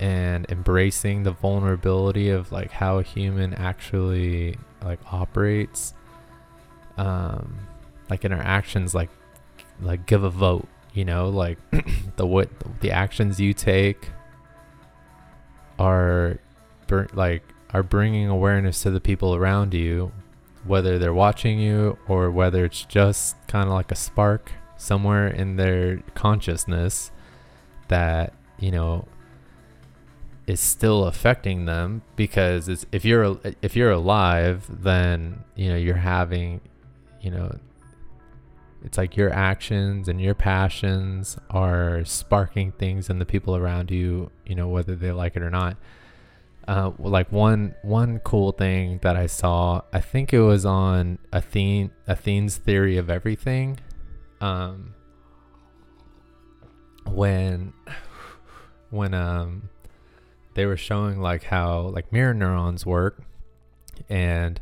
and 0.00 0.46
embracing 0.48 1.22
the 1.22 1.30
vulnerability 1.30 2.28
of 2.28 2.50
like 2.50 2.70
how 2.70 2.98
a 2.98 3.02
human 3.02 3.54
actually 3.54 4.56
like 4.82 4.98
operates 5.12 5.94
um 6.96 7.58
like 8.10 8.24
in 8.24 8.32
our 8.32 8.42
actions 8.42 8.94
like 8.94 9.10
like 9.80 10.06
give 10.06 10.24
a 10.24 10.30
vote 10.30 10.66
you 10.92 11.04
know 11.04 11.28
like 11.28 11.58
the 12.16 12.26
what 12.26 12.48
the 12.80 12.90
actions 12.90 13.40
you 13.40 13.54
take 13.54 14.10
are 15.78 16.38
like 17.12 17.42
are 17.70 17.82
bringing 17.82 18.28
awareness 18.28 18.82
to 18.82 18.90
the 18.90 19.00
people 19.00 19.34
around 19.34 19.74
you 19.74 20.12
whether 20.64 20.98
they're 20.98 21.14
watching 21.14 21.58
you 21.58 21.98
or 22.06 22.30
whether 22.30 22.64
it's 22.64 22.84
just 22.84 23.36
kind 23.48 23.68
of 23.68 23.74
like 23.74 23.90
a 23.90 23.96
spark 23.96 24.52
somewhere 24.76 25.28
in 25.28 25.56
their 25.56 25.98
consciousness 26.14 27.10
that 27.88 28.32
you 28.58 28.70
know 28.70 29.06
is 30.46 30.60
still 30.60 31.04
affecting 31.04 31.64
them 31.66 32.02
because 32.16 32.68
if 32.90 33.04
you're 33.04 33.38
if 33.60 33.76
you're 33.76 33.92
alive 33.92 34.66
then 34.68 35.42
you 35.54 35.68
know 35.68 35.76
you're 35.76 35.94
having 35.94 36.60
you 37.20 37.30
know 37.30 37.56
it's 38.84 38.98
like 38.98 39.16
your 39.16 39.32
actions 39.32 40.08
and 40.08 40.20
your 40.20 40.34
passions 40.34 41.36
are 41.50 42.04
sparking 42.04 42.72
things 42.72 43.08
in 43.08 43.18
the 43.18 43.24
people 43.24 43.56
around 43.56 43.90
you 43.90 44.30
you 44.44 44.54
know 44.54 44.68
whether 44.68 44.96
they 44.96 45.12
like 45.12 45.36
it 45.36 45.42
or 45.42 45.50
not 45.50 45.76
uh, 46.68 46.92
like 46.98 47.32
one 47.32 47.74
one 47.82 48.18
cool 48.20 48.52
thing 48.52 48.98
that 49.02 49.16
I 49.16 49.26
saw, 49.26 49.82
I 49.92 50.00
think 50.00 50.32
it 50.32 50.40
was 50.40 50.64
on 50.64 51.18
Athene 51.32 51.90
Athene's 52.06 52.56
theory 52.56 52.96
of 52.96 53.10
everything. 53.10 53.80
Um, 54.40 54.94
when 57.06 57.72
when 58.90 59.14
um 59.14 59.68
they 60.54 60.66
were 60.66 60.76
showing 60.76 61.20
like 61.20 61.44
how 61.44 61.80
like 61.88 62.12
mirror 62.12 62.34
neurons 62.34 62.86
work, 62.86 63.22
and 64.08 64.60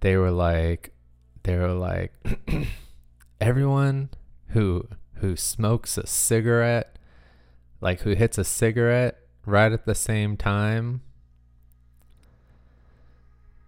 they 0.00 0.16
were 0.16 0.30
like 0.30 0.92
they 1.42 1.56
were 1.56 1.72
like 1.72 2.12
everyone 3.40 4.08
who 4.48 4.88
who 5.16 5.36
smokes 5.36 5.98
a 5.98 6.06
cigarette, 6.06 6.96
like 7.80 8.00
who 8.00 8.14
hits 8.14 8.38
a 8.38 8.44
cigarette 8.44 9.18
right 9.48 9.72
at 9.72 9.86
the 9.86 9.94
same 9.94 10.36
time. 10.36 11.02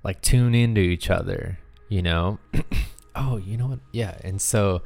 Like 0.03 0.23
tune 0.23 0.55
into 0.55 0.81
each 0.81 1.11
other 1.11 1.59
you 1.91 2.01
know? 2.01 2.39
Oh 3.17 3.37
you 3.39 3.57
know 3.57 3.67
what? 3.67 3.81
Yeah 3.91 4.17
and 4.23 4.41
so 4.41 4.83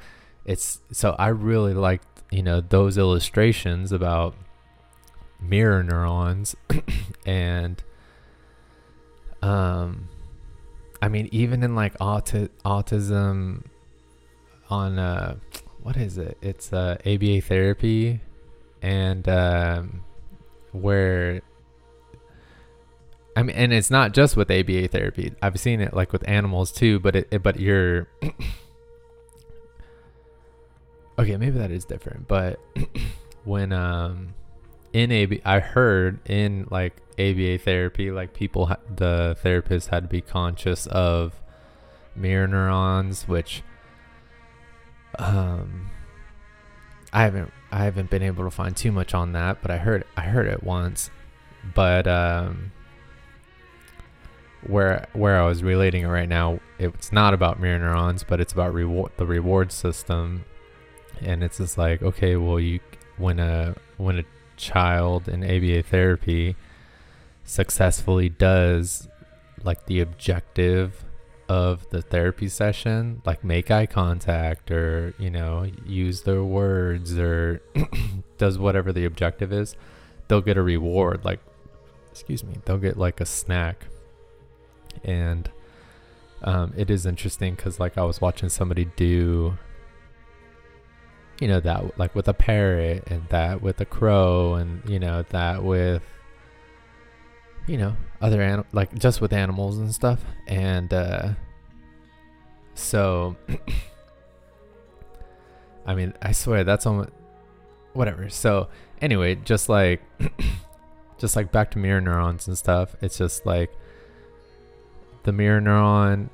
it's 0.47 0.81
so 0.91 1.15
i 1.19 1.29
really 1.29 1.75
liked 1.75 2.23
you 2.33 2.43
know 2.43 2.63
those 2.63 2.97
illustrations 2.97 3.93
about 3.93 4.35
mirror 5.41 5.83
neurons 5.83 6.57
and 7.27 7.85
um 9.43 10.09
i 11.03 11.09
mean 11.09 11.29
even 11.33 11.63
in 11.63 11.75
like 11.75 11.97
auti- 11.99 12.49
autism 12.65 13.63
on 14.71 14.99
uh 14.99 15.37
what 15.83 15.99
is 15.99 16.17
it? 16.17 16.39
It's 16.41 16.73
uh 16.73 16.97
aba 17.05 17.43
therapy 17.43 18.21
and 18.81 19.29
um 19.29 20.03
where 20.75 21.41
I 23.37 23.43
mean, 23.43 23.57
and 23.57 23.73
it's 23.73 23.91
not 23.91 24.13
just 24.13 24.37
with 24.37 24.51
ABA 24.51 24.89
therapy. 24.89 25.33
I've 25.43 25.59
seen 25.59 25.81
it 25.81 25.95
like 25.95 26.13
with 26.13 26.29
animals 26.29 26.71
too, 26.71 27.01
but 27.01 27.17
it, 27.17 27.29
it 27.31 27.43
but 27.43 27.59
you're 27.59 28.09
okay. 31.19 31.37
Maybe 31.37 31.59
that 31.59 31.71
is 31.71 31.85
different, 31.85 32.29
but 32.29 32.61
when 33.45 33.73
um 33.73 34.35
in 34.93 35.11
AB, 35.11 35.41
I 35.45 35.59
heard 35.59 36.21
in 36.29 36.69
like 36.71 36.97
ABA 37.19 37.59
therapy, 37.59 38.13
like 38.13 38.33
people, 38.33 38.67
ha- 38.67 38.79
the 38.95 39.37
therapist 39.43 39.89
had 39.89 40.05
to 40.05 40.09
be 40.09 40.21
conscious 40.21 40.87
of 40.87 41.41
mirror 42.15 42.47
neurons, 42.47 43.27
which 43.27 43.63
um 45.19 45.91
I 47.13 47.23
haven't 47.23 47.53
I 47.75 47.79
haven't 47.83 48.09
been 48.09 48.23
able 48.23 48.45
to 48.45 48.53
find 48.53 48.77
too 48.77 48.93
much 48.93 49.15
on 49.15 49.33
that, 49.33 49.61
but 49.61 49.73
I 49.73 49.79
heard 49.79 50.05
I 50.17 50.21
heard 50.23 50.47
it 50.47 50.63
once. 50.63 51.11
But 51.75 52.07
um 52.07 52.71
where 54.65 55.09
where 55.13 55.43
I 55.43 55.47
was 55.47 55.65
relating 55.65 56.05
it 56.05 56.09
right 56.09 56.29
now, 56.29 56.61
it's 56.79 57.11
not 57.11 57.35
about 57.35 57.59
mirror 57.59 57.81
neurons, 57.81 58.23
but 58.23 58.41
it's 58.41 58.53
about 58.53 58.73
reward 58.73 59.11
the 59.17 59.27
reward 59.27 59.73
system. 59.73 60.45
And 61.21 61.43
it's 61.43 61.59
just 61.59 61.77
like, 61.77 62.01
okay, 62.01 62.37
well 62.37 62.61
you 62.61 62.79
when 63.17 63.41
a 63.41 63.75
when 63.97 64.21
a 64.21 64.25
child 64.57 65.29
in 65.29 65.43
ABA 65.43 65.83
therapy 65.83 66.55
successfully 67.43 68.29
does 68.29 69.09
like 69.65 69.87
the 69.87 69.99
objective 69.99 71.05
of 71.49 71.89
the 71.91 72.03
therapy 72.03 72.49
session, 72.49 73.21
like 73.25 73.45
make 73.45 73.71
eye 73.71 73.87
contact 73.87 74.71
or, 74.71 75.15
you 75.19 75.31
know, 75.31 75.71
use 75.85 76.23
their 76.23 76.43
words 76.43 77.19
or 77.19 77.61
does 78.39 78.59
whatever 78.59 78.93
the 78.93 79.05
objective 79.05 79.53
is, 79.53 79.77
they'll 80.29 80.41
get 80.41 80.57
a 80.57 80.63
reward. 80.63 81.25
Like, 81.25 81.41
excuse 82.11 82.43
me, 82.43 82.55
they'll 82.65 82.79
get 82.79 82.97
like 82.97 83.21
a 83.21 83.27
snack. 83.27 83.87
And 85.03 85.51
um, 86.43 86.73
it 86.77 86.91
is 86.91 87.05
interesting 87.05 87.55
because, 87.55 87.79
like, 87.79 87.99
I 87.99 88.05
was 88.05 88.21
watching 88.21 88.49
somebody 88.49 88.87
do, 88.97 89.59
you 91.41 91.49
know, 91.49 91.61
that 91.61 91.99
like 91.99 92.15
with 92.15 92.29
a 92.29 92.35
parrot 92.35 93.05
and 93.09 93.29
that 93.29 93.61
with 93.61 93.81
a 93.81 93.85
crow 93.85 94.55
and, 94.55 94.89
you 94.89 94.99
know, 94.99 95.23
that 95.31 95.63
with 95.63 96.03
you 97.67 97.79
know 97.79 97.97
other 98.21 98.43
anim- 98.43 98.67
like 98.73 98.95
just 98.95 99.21
with 99.21 99.33
animals 99.33 99.79
and 99.79 99.95
stuff. 99.95 100.21
And 100.47 100.93
uh 100.93 101.31
so 102.75 103.37
i 105.87 105.95
mean 105.95 106.15
i 106.23 106.33
swear 106.33 106.65
that's 106.65 106.87
almost 106.87 107.11
whatever. 107.93 108.29
So 108.29 108.69
anyway 109.01 109.35
just 109.35 109.69
like 109.69 110.03
just 111.19 111.37
like 111.37 111.53
back 111.53 111.71
to 111.73 111.79
mirror 111.79 112.01
neurons 112.01 112.49
and 112.49 112.57
stuff 112.57 112.97
it's 113.01 113.19
just 113.19 113.47
like 113.47 113.71
the 115.25 115.33
mirror 115.33 115.61
neuron 115.61 116.29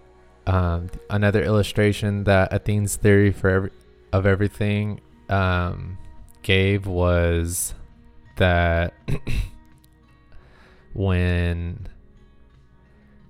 um 0.47 0.89
another 1.11 1.43
illustration 1.43 2.25
that 2.25 2.53
athene's 2.53 2.97
theory 2.97 3.33
for 3.33 3.51
every 3.51 3.71
of 4.13 4.27
everything 4.27 5.01
um 5.29 5.99
gave 6.43 6.87
was 6.87 7.75
that 8.37 8.95
when 10.93 11.89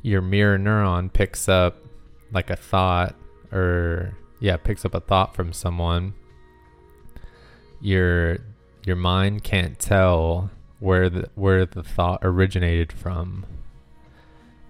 your 0.03 0.23
mirror 0.23 0.59
neuron 0.59 1.13
picks 1.13 1.49
up 1.49 1.77
like 2.33 2.49
a 2.51 2.57
thought 2.57 3.15
or 3.53 4.17
yeah 4.41 4.57
picks 4.57 4.85
up 4.85 4.95
a 4.95 5.01
thought 5.01 5.35
from 5.35 5.53
someone 5.53 6.15
your 7.81 8.39
your 8.87 8.97
mind 8.97 9.43
can't 9.45 9.79
tell 9.79 10.51
where 10.79 11.09
the 11.09 11.29
where 11.35 11.67
the 11.67 11.83
thought 11.83 12.21
originated 12.23 12.93
from. 12.93 13.47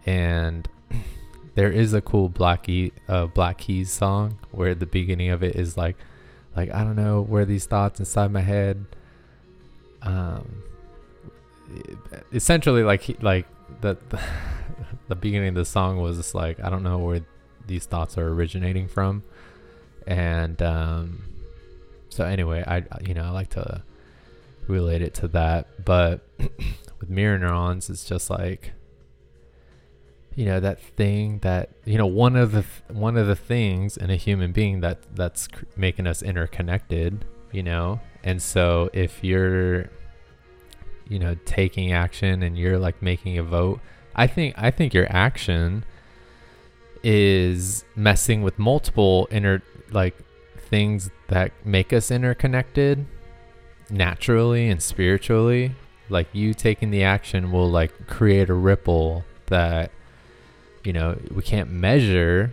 And 0.06 0.68
there 1.54 1.70
is 1.70 1.94
a 1.94 2.00
cool 2.00 2.28
black 2.28 2.68
e, 2.68 2.92
uh, 3.08 3.26
black 3.26 3.58
keys 3.58 3.92
song 3.92 4.38
where 4.50 4.74
the 4.74 4.86
beginning 4.86 5.30
of 5.30 5.42
it 5.42 5.56
is 5.56 5.76
like 5.76 5.96
like 6.56 6.70
i 6.72 6.82
don't 6.82 6.96
know 6.96 7.20
where 7.20 7.44
these 7.44 7.64
thoughts 7.64 8.00
inside 8.00 8.32
my 8.32 8.40
head 8.40 8.84
um 10.02 10.64
essentially 12.32 12.82
like 12.82 13.22
like 13.22 13.46
the, 13.80 13.96
the 14.08 14.20
the 15.08 15.14
beginning 15.14 15.50
of 15.50 15.54
the 15.54 15.64
song 15.64 15.98
was 15.98 16.16
just 16.16 16.34
like 16.34 16.62
I 16.62 16.70
don't 16.70 16.82
know 16.82 16.98
where 16.98 17.24
these 17.66 17.86
thoughts 17.86 18.18
are 18.18 18.28
originating 18.28 18.88
from, 18.88 19.22
and 20.06 20.60
um, 20.62 21.22
so 22.08 22.24
anyway, 22.24 22.64
I 22.66 22.84
you 23.06 23.14
know 23.14 23.24
I 23.24 23.30
like 23.30 23.50
to 23.50 23.82
relate 24.66 25.02
it 25.02 25.14
to 25.14 25.28
that, 25.28 25.84
but 25.84 26.20
with 27.00 27.08
mirror 27.08 27.38
neurons, 27.38 27.90
it's 27.90 28.04
just 28.04 28.30
like 28.30 28.72
you 30.34 30.44
know 30.44 30.60
that 30.60 30.80
thing 30.80 31.38
that 31.40 31.70
you 31.84 31.98
know 31.98 32.06
one 32.06 32.36
of 32.36 32.52
the 32.52 32.62
th- 32.62 32.98
one 32.98 33.16
of 33.16 33.26
the 33.26 33.36
things 33.36 33.96
in 33.96 34.10
a 34.10 34.16
human 34.16 34.52
being 34.52 34.80
that 34.80 34.98
that's 35.14 35.48
cr- 35.48 35.64
making 35.76 36.06
us 36.06 36.22
interconnected, 36.22 37.24
you 37.52 37.62
know, 37.62 38.00
and 38.22 38.40
so 38.42 38.90
if 38.92 39.22
you're 39.24 39.90
you 41.10 41.18
know 41.18 41.36
taking 41.44 41.92
action 41.92 42.42
and 42.42 42.56
you're 42.56 42.78
like 42.78 43.02
making 43.02 43.36
a 43.36 43.42
vote 43.42 43.80
i 44.14 44.26
think 44.26 44.54
i 44.56 44.70
think 44.70 44.94
your 44.94 45.06
action 45.10 45.84
is 47.02 47.84
messing 47.94 48.42
with 48.42 48.58
multiple 48.58 49.28
inner 49.30 49.62
like 49.90 50.16
things 50.56 51.10
that 51.28 51.52
make 51.64 51.92
us 51.92 52.10
interconnected 52.10 53.06
naturally 53.90 54.68
and 54.68 54.82
spiritually. 54.82 55.74
Like 56.08 56.28
you 56.32 56.54
taking 56.54 56.90
the 56.90 57.04
action 57.04 57.52
will 57.52 57.70
like 57.70 58.06
create 58.06 58.50
a 58.50 58.54
ripple 58.54 59.24
that 59.46 59.90
you 60.84 60.92
know 60.92 61.18
we 61.34 61.42
can't 61.42 61.70
measure 61.70 62.52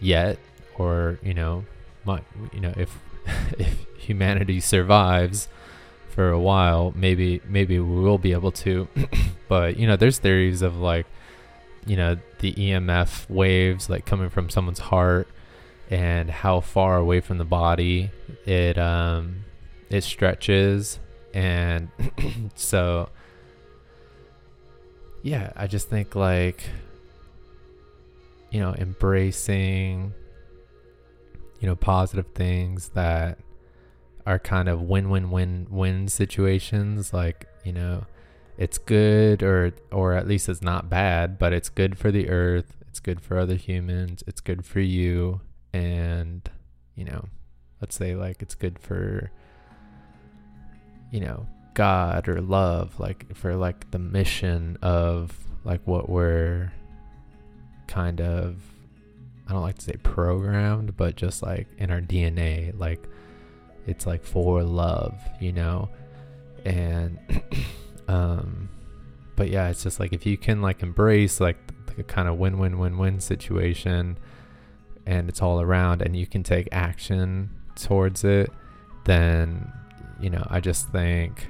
yet 0.00 0.38
or 0.76 1.18
you 1.22 1.34
know 1.34 1.64
my, 2.04 2.22
you 2.52 2.60
know 2.60 2.72
if 2.76 2.98
if 3.58 3.86
humanity 3.98 4.60
survives 4.60 5.48
for 6.18 6.30
a 6.30 6.40
while 6.40 6.92
maybe 6.96 7.40
maybe 7.46 7.78
we 7.78 8.00
will 8.02 8.18
be 8.18 8.32
able 8.32 8.50
to 8.50 8.88
but 9.48 9.76
you 9.76 9.86
know 9.86 9.94
there's 9.94 10.18
theories 10.18 10.62
of 10.62 10.76
like 10.76 11.06
you 11.86 11.96
know 11.96 12.16
the 12.40 12.52
emf 12.54 13.30
waves 13.30 13.88
like 13.88 14.04
coming 14.04 14.28
from 14.28 14.50
someone's 14.50 14.80
heart 14.80 15.28
and 15.90 16.28
how 16.28 16.58
far 16.58 16.96
away 16.96 17.20
from 17.20 17.38
the 17.38 17.44
body 17.44 18.10
it 18.46 18.76
um 18.76 19.44
it 19.90 20.02
stretches 20.02 20.98
and 21.34 21.88
so 22.56 23.08
yeah 25.22 25.52
i 25.54 25.68
just 25.68 25.88
think 25.88 26.16
like 26.16 26.64
you 28.50 28.58
know 28.58 28.74
embracing 28.74 30.12
you 31.60 31.66
know, 31.66 31.74
positive 31.74 32.26
things 32.34 32.90
that 32.90 33.38
are 34.28 34.38
kind 34.38 34.68
of 34.68 34.82
win-win-win-win 34.82 36.06
situations. 36.06 37.14
Like, 37.14 37.46
you 37.64 37.72
know, 37.72 38.04
it's 38.58 38.76
good 38.76 39.42
or 39.42 39.72
or 39.90 40.12
at 40.12 40.28
least 40.28 40.50
it's 40.50 40.60
not 40.60 40.90
bad, 40.90 41.38
but 41.38 41.54
it's 41.54 41.70
good 41.70 41.96
for 41.96 42.10
the 42.10 42.28
earth. 42.28 42.76
It's 42.88 43.00
good 43.00 43.22
for 43.22 43.38
other 43.38 43.54
humans. 43.54 44.22
It's 44.26 44.42
good 44.42 44.66
for 44.66 44.80
you, 44.80 45.40
and 45.72 46.48
you 46.94 47.06
know, 47.06 47.24
let's 47.80 47.96
say 47.96 48.14
like 48.14 48.42
it's 48.42 48.54
good 48.54 48.78
for 48.78 49.30
you 51.10 51.20
know 51.20 51.46
God 51.72 52.28
or 52.28 52.42
love, 52.42 53.00
like 53.00 53.34
for 53.34 53.56
like 53.56 53.90
the 53.92 53.98
mission 53.98 54.76
of 54.82 55.32
like 55.64 55.80
what 55.86 56.10
we're 56.10 56.70
kind 57.86 58.20
of 58.20 58.56
I 59.48 59.52
don't 59.52 59.62
like 59.62 59.78
to 59.78 59.84
say 59.84 59.96
programmed, 60.02 60.98
but 60.98 61.16
just 61.16 61.42
like 61.42 61.66
in 61.78 61.90
our 61.90 62.02
DNA, 62.02 62.78
like 62.78 63.08
it's 63.88 64.06
like 64.06 64.24
for 64.24 64.62
love, 64.62 65.18
you 65.40 65.52
know? 65.52 65.88
And 66.64 67.18
um 68.08 68.68
but 69.36 69.50
yeah, 69.50 69.68
it's 69.68 69.82
just 69.82 70.00
like 70.00 70.12
if 70.12 70.26
you 70.26 70.36
can 70.36 70.60
like 70.60 70.82
embrace 70.82 71.40
like 71.40 71.56
the 71.96 72.02
kind 72.02 72.28
of 72.28 72.38
win-win-win-win 72.38 73.20
situation 73.20 74.18
and 75.06 75.28
it's 75.28 75.40
all 75.40 75.60
around 75.60 76.02
and 76.02 76.16
you 76.16 76.26
can 76.26 76.42
take 76.42 76.68
action 76.72 77.50
towards 77.76 78.24
it, 78.24 78.52
then 79.04 79.72
you 80.20 80.30
know, 80.30 80.44
I 80.50 80.60
just 80.60 80.88
think 80.90 81.48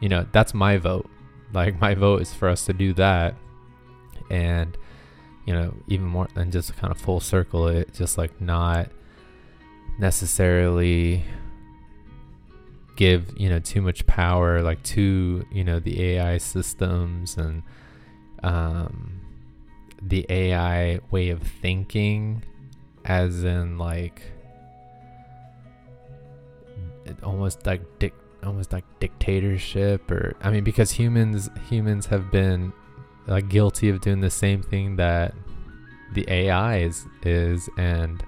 you 0.00 0.08
know, 0.08 0.26
that's 0.32 0.52
my 0.52 0.76
vote. 0.76 1.08
Like 1.52 1.80
my 1.80 1.94
vote 1.94 2.22
is 2.22 2.34
for 2.34 2.48
us 2.48 2.66
to 2.66 2.72
do 2.72 2.92
that 2.94 3.34
and 4.30 4.76
you 5.46 5.52
know, 5.52 5.74
even 5.88 6.06
more 6.06 6.28
than 6.34 6.50
just 6.50 6.74
kind 6.76 6.90
of 6.90 6.98
full 6.98 7.20
circle 7.20 7.68
it, 7.68 7.92
just 7.94 8.18
like 8.18 8.40
not 8.40 8.88
necessarily 9.98 11.24
give, 12.96 13.32
you 13.36 13.48
know, 13.48 13.58
too 13.58 13.82
much 13.82 14.06
power 14.06 14.62
like 14.62 14.82
to, 14.84 15.44
you 15.50 15.64
know, 15.64 15.80
the 15.80 16.02
AI 16.02 16.38
systems 16.38 17.36
and 17.36 17.62
um 18.42 19.20
the 20.02 20.26
AI 20.28 21.00
way 21.10 21.30
of 21.30 21.42
thinking 21.42 22.42
as 23.04 23.44
in 23.44 23.78
like 23.78 24.22
almost 27.22 27.66
like 27.66 27.82
dic- 27.98 28.14
almost 28.42 28.72
like 28.72 28.84
dictatorship 29.00 30.10
or 30.10 30.34
I 30.42 30.50
mean 30.50 30.64
because 30.64 30.90
humans 30.90 31.48
humans 31.68 32.06
have 32.06 32.30
been 32.30 32.72
like 33.26 33.48
guilty 33.48 33.88
of 33.88 34.00
doing 34.00 34.20
the 34.20 34.30
same 34.30 34.62
thing 34.62 34.96
that 34.96 35.34
the 36.12 36.26
AI 36.28 36.78
is 36.78 37.06
is 37.22 37.68
and 37.76 38.22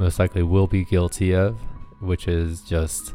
most 0.00 0.18
likely 0.18 0.42
will 0.42 0.66
be 0.66 0.82
guilty 0.82 1.34
of, 1.34 1.58
which 2.00 2.26
is 2.26 2.62
just 2.62 3.12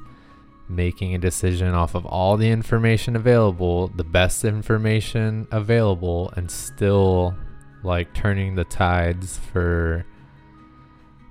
making 0.69 1.15
a 1.15 1.17
decision 1.17 1.73
off 1.73 1.95
of 1.95 2.05
all 2.05 2.37
the 2.37 2.49
information 2.49 3.15
available, 3.15 3.87
the 3.87 4.03
best 4.03 4.45
information 4.45 5.47
available, 5.51 6.31
and 6.37 6.49
still 6.49 7.35
like 7.83 8.13
turning 8.13 8.55
the 8.55 8.63
tides 8.63 9.37
for 9.37 10.05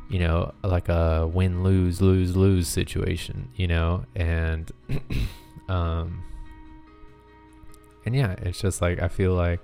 you 0.08 0.18
know 0.18 0.52
like 0.62 0.88
a 0.88 1.26
win 1.26 1.64
lose 1.64 2.00
lose 2.00 2.36
lose 2.36 2.68
situation 2.68 3.48
you 3.56 3.66
know? 3.66 4.04
And 4.14 4.70
um 5.68 6.22
and 8.04 8.14
yeah 8.14 8.32
it's 8.42 8.60
just 8.60 8.82
like 8.82 9.00
i 9.00 9.08
feel 9.08 9.34
like 9.34 9.60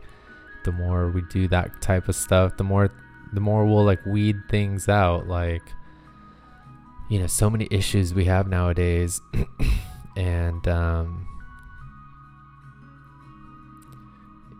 the 0.64 0.72
more 0.72 1.10
we 1.10 1.22
do 1.30 1.46
that 1.46 1.82
type 1.82 2.08
of 2.08 2.16
stuff 2.16 2.56
the 2.56 2.64
more 2.64 2.90
the 3.34 3.40
more 3.40 3.66
we'll 3.66 3.84
like 3.84 4.04
weed 4.06 4.36
things 4.48 4.88
out 4.88 5.28
like 5.28 5.62
you 7.10 7.18
know 7.18 7.26
so 7.26 7.50
many 7.50 7.68
issues 7.70 8.14
we 8.14 8.24
have 8.24 8.48
nowadays. 8.48 9.20
And 10.16 10.66
um 10.68 11.26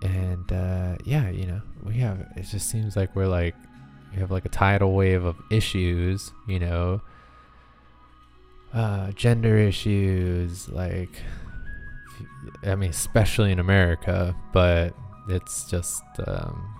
and 0.00 0.50
uh 0.50 0.96
yeah 1.04 1.28
you 1.28 1.44
know 1.44 1.60
we 1.82 1.94
have 1.94 2.20
it 2.36 2.44
just 2.44 2.70
seems 2.70 2.96
like 2.96 3.14
we're 3.14 3.26
like 3.26 3.54
we 4.12 4.20
have 4.20 4.30
like 4.30 4.44
a 4.46 4.48
tidal 4.48 4.94
wave 4.94 5.24
of 5.24 5.36
issues 5.50 6.32
you 6.46 6.60
know? 6.60 7.02
Uh 8.72 9.10
gender 9.12 9.58
issues 9.58 10.68
like 10.68 11.20
I 12.64 12.74
mean, 12.74 12.90
especially 12.90 13.52
in 13.52 13.58
America, 13.58 14.34
but 14.52 14.94
it's 15.28 15.68
just, 15.70 16.02
um, 16.26 16.74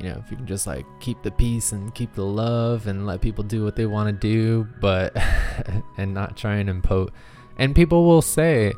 you 0.00 0.08
know, 0.08 0.22
if 0.24 0.30
you 0.30 0.36
can 0.38 0.46
just 0.46 0.66
like 0.66 0.86
keep 0.98 1.22
the 1.22 1.30
peace 1.30 1.72
and 1.72 1.94
keep 1.94 2.14
the 2.14 2.24
love 2.24 2.86
and 2.86 3.06
let 3.06 3.20
people 3.20 3.44
do 3.44 3.62
what 3.62 3.76
they 3.76 3.84
want 3.84 4.08
to 4.08 4.12
do, 4.12 4.66
but, 4.80 5.14
and 5.98 6.14
not 6.14 6.38
try 6.38 6.54
and 6.54 6.70
impose. 6.70 7.10
And 7.58 7.74
people 7.74 8.06
will 8.06 8.22
say, 8.22 8.72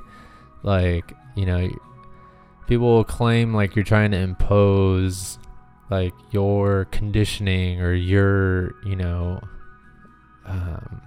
like, 0.64 1.12
you 1.36 1.46
know, 1.46 1.70
people 2.66 2.86
will 2.86 3.04
claim 3.04 3.54
like 3.54 3.76
you're 3.76 3.84
trying 3.84 4.10
to 4.10 4.16
impose 4.16 5.38
like 5.90 6.14
your 6.32 6.86
conditioning 6.86 7.80
or 7.80 7.94
your, 7.94 8.74
you 8.84 8.96
know, 8.96 9.40
um, 10.44 11.02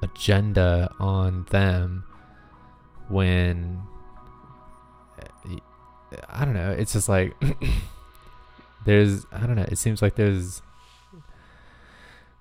agenda 0.00 0.92
on 1.00 1.44
them 1.50 2.04
when 3.08 3.82
I 6.28 6.44
don't 6.44 6.54
know. 6.54 6.70
It's 6.70 6.92
just 6.92 7.08
like 7.08 7.34
there's 8.88 9.26
I 9.30 9.46
don't 9.46 9.56
know. 9.56 9.66
It 9.68 9.76
seems 9.76 10.00
like 10.00 10.14
there's 10.14 10.62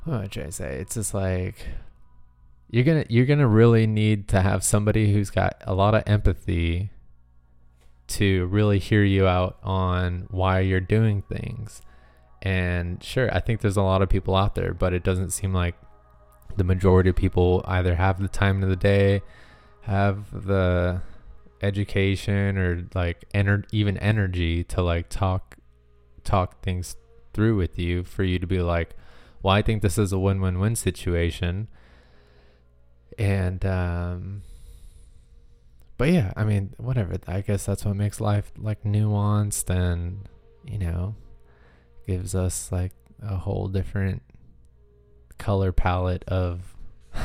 what 0.05 0.13
am 0.33 0.45
I 0.45 0.49
say? 0.49 0.77
It's 0.77 0.93
just 0.93 1.13
like 1.13 1.67
you're 2.69 2.85
gonna 2.85 3.03
you're 3.09 3.25
gonna 3.25 3.47
really 3.47 3.85
need 3.85 4.29
to 4.29 4.41
have 4.41 4.63
somebody 4.63 5.11
who's 5.11 5.29
got 5.29 5.61
a 5.65 5.75
lot 5.75 5.93
of 5.93 6.03
empathy 6.07 6.91
to 8.07 8.45
really 8.45 8.79
hear 8.79 9.03
you 9.03 9.27
out 9.27 9.57
on 9.61 10.27
why 10.31 10.61
you're 10.61 10.79
doing 10.79 11.21
things. 11.23 11.81
And 12.41 13.03
sure, 13.03 13.29
I 13.35 13.41
think 13.41 13.59
there's 13.59 13.75
a 13.75 13.81
lot 13.81 14.01
of 14.01 14.07
people 14.07 14.33
out 14.33 14.55
there, 14.55 14.73
but 14.73 14.93
it 14.93 15.03
doesn't 15.03 15.31
seem 15.31 15.53
like 15.53 15.75
the 16.55 16.63
majority 16.63 17.09
of 17.09 17.17
people 17.17 17.61
either 17.67 17.95
have 17.95 18.21
the 18.21 18.29
time 18.29 18.63
of 18.63 18.69
the 18.69 18.77
day, 18.77 19.21
have 19.81 20.45
the 20.45 21.01
education 21.61 22.57
or 22.57 22.87
like 22.95 23.25
ener- 23.33 23.65
even 23.73 23.97
energy 23.97 24.63
to 24.63 24.81
like 24.81 25.09
talk 25.09 25.56
talk 26.27 26.61
things 26.61 26.95
through 27.33 27.55
with 27.55 27.79
you 27.79 28.03
for 28.03 28.23
you 28.23 28.39
to 28.39 28.47
be 28.47 28.59
like, 28.61 28.95
well, 29.41 29.53
I 29.53 29.61
think 29.61 29.81
this 29.81 29.97
is 29.97 30.11
a 30.11 30.19
win-win-win 30.19 30.75
situation. 30.75 31.67
And 33.17 33.65
um 33.65 34.41
but 35.97 36.09
yeah, 36.09 36.31
I 36.35 36.43
mean, 36.43 36.75
whatever. 36.77 37.15
I 37.27 37.41
guess 37.41 37.65
that's 37.65 37.83
what 37.83 37.95
makes 37.95 38.21
life 38.21 38.51
like 38.55 38.83
nuanced 38.83 39.71
and, 39.71 40.29
you 40.63 40.77
know, 40.77 41.15
gives 42.05 42.35
us 42.35 42.71
like 42.71 42.93
a 43.21 43.35
whole 43.35 43.67
different 43.67 44.21
color 45.37 45.71
palette 45.71 46.23
of 46.27 46.75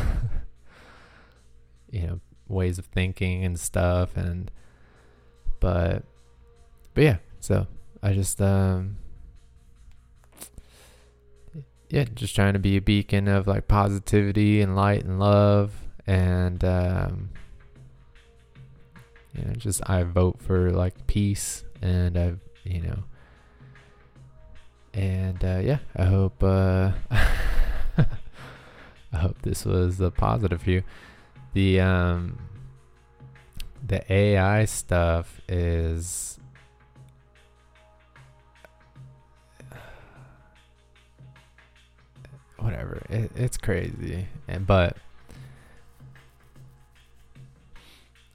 you 1.90 2.06
know 2.06 2.20
ways 2.48 2.78
of 2.78 2.86
thinking 2.86 3.44
and 3.44 3.58
stuff 3.58 4.16
and 4.16 4.50
but 5.60 6.02
but 6.94 7.04
yeah 7.04 7.16
so 7.40 7.66
i 8.02 8.12
just 8.12 8.40
um 8.40 8.96
yeah 11.88 12.04
just 12.14 12.34
trying 12.34 12.52
to 12.52 12.58
be 12.58 12.76
a 12.76 12.80
beacon 12.80 13.28
of 13.28 13.46
like 13.46 13.68
positivity 13.68 14.60
and 14.60 14.74
light 14.74 15.04
and 15.04 15.18
love 15.18 15.72
and 16.06 16.64
um 16.64 17.30
you 19.34 19.44
know 19.44 19.52
just 19.54 19.80
i 19.88 20.02
vote 20.02 20.40
for 20.40 20.70
like 20.70 21.06
peace 21.06 21.64
and 21.80 22.16
i 22.18 22.32
you 22.64 22.80
know 22.80 22.98
and 24.94 25.44
uh 25.44 25.60
yeah 25.62 25.78
i 25.96 26.04
hope 26.04 26.42
uh 26.42 26.92
I 29.12 29.18
hope 29.18 29.42
this 29.42 29.64
was 29.64 30.00
a 30.00 30.10
positive 30.10 30.66
you. 30.66 30.82
The 31.52 31.80
um 31.80 32.38
the 33.86 34.10
AI 34.10 34.64
stuff 34.64 35.40
is 35.48 36.38
whatever. 42.62 43.02
It, 43.08 43.30
it's 43.34 43.56
crazy. 43.56 44.26
And 44.48 44.66
but 44.66 44.96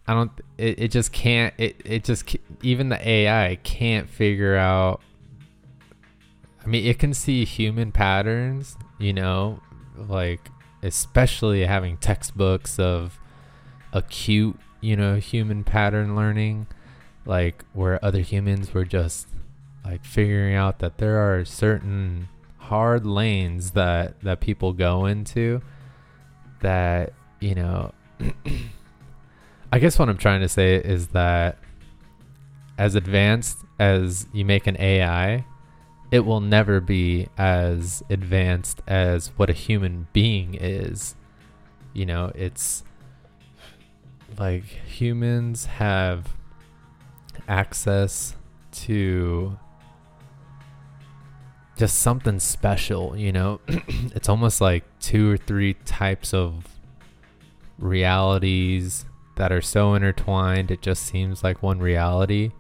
I 0.08 0.14
don't 0.14 0.32
it, 0.58 0.80
it 0.80 0.92
just 0.92 1.12
can't 1.12 1.54
it 1.58 1.82
it 1.84 2.04
just 2.04 2.36
even 2.62 2.90
the 2.90 3.08
AI 3.08 3.56
can't 3.64 4.10
figure 4.10 4.56
out 4.56 5.02
I 6.68 6.70
mean, 6.70 6.86
it 6.86 7.00
can 7.00 7.14
see 7.14 7.46
human 7.46 7.94
patterns, 7.94 8.76
you 9.00 9.14
know, 9.14 9.62
like 9.96 10.50
especially 10.84 11.66
having 11.66 11.96
textbooks 11.96 12.78
of 12.78 13.18
acute, 13.94 14.60
you 14.82 14.98
know, 14.98 15.16
human 15.16 15.64
pattern 15.64 16.14
learning, 16.14 16.68
like 17.26 17.64
where 17.72 18.04
other 18.04 18.20
humans 18.20 18.74
were 18.74 18.84
just 18.84 19.30
like 19.86 20.04
figuring 20.04 20.56
out 20.56 20.80
that 20.80 20.98
there 20.98 21.18
are 21.18 21.46
certain 21.46 22.28
hard 22.68 23.06
lanes 23.06 23.72
that 23.72 24.20
that 24.22 24.42
people 24.42 24.74
go 24.74 25.06
into 25.06 25.62
that 26.62 27.14
you 27.40 27.56
know 27.56 27.94
I 29.72 29.80
guess 29.80 30.00
what 30.00 30.10
I'm 30.10 30.18
trying 30.18 30.42
to 30.42 30.50
say 30.50 30.76
is 30.76 31.08
that 31.10 31.58
as 32.78 32.96
advanced 32.96 33.58
as 33.80 34.28
you 34.32 34.46
make 34.46 34.66
an 34.66 34.78
AI, 34.80 35.46
it 36.12 36.22
will 36.22 36.40
never 36.40 36.80
be 36.80 37.28
as 37.38 38.02
advanced 38.10 38.82
as 38.88 39.28
what 39.36 39.50
a 39.50 39.54
human 39.54 40.08
being 40.14 40.56
is. 40.56 41.16
You 41.94 42.06
know, 42.06 42.32
it's 42.34 42.84
like 44.38 44.64
humans 44.64 45.66
have 45.66 46.34
access 47.48 48.36
to 48.72 49.58
just 51.78 52.00
something 52.00 52.40
special, 52.40 53.16
you 53.16 53.32
know? 53.32 53.60
it's 53.68 54.28
almost 54.28 54.60
like 54.62 54.84
two 55.00 55.32
or 55.32 55.38
three 55.38 55.76
types 55.86 56.34
of 56.34 56.68
realities 57.80 59.06
that 59.36 59.52
are 59.52 59.62
so 59.62 59.94
intertwined 59.94 60.72
it 60.72 60.82
just 60.82 61.04
seems 61.04 61.44
like 61.44 61.62
one 61.62 61.80
reality 61.80 62.52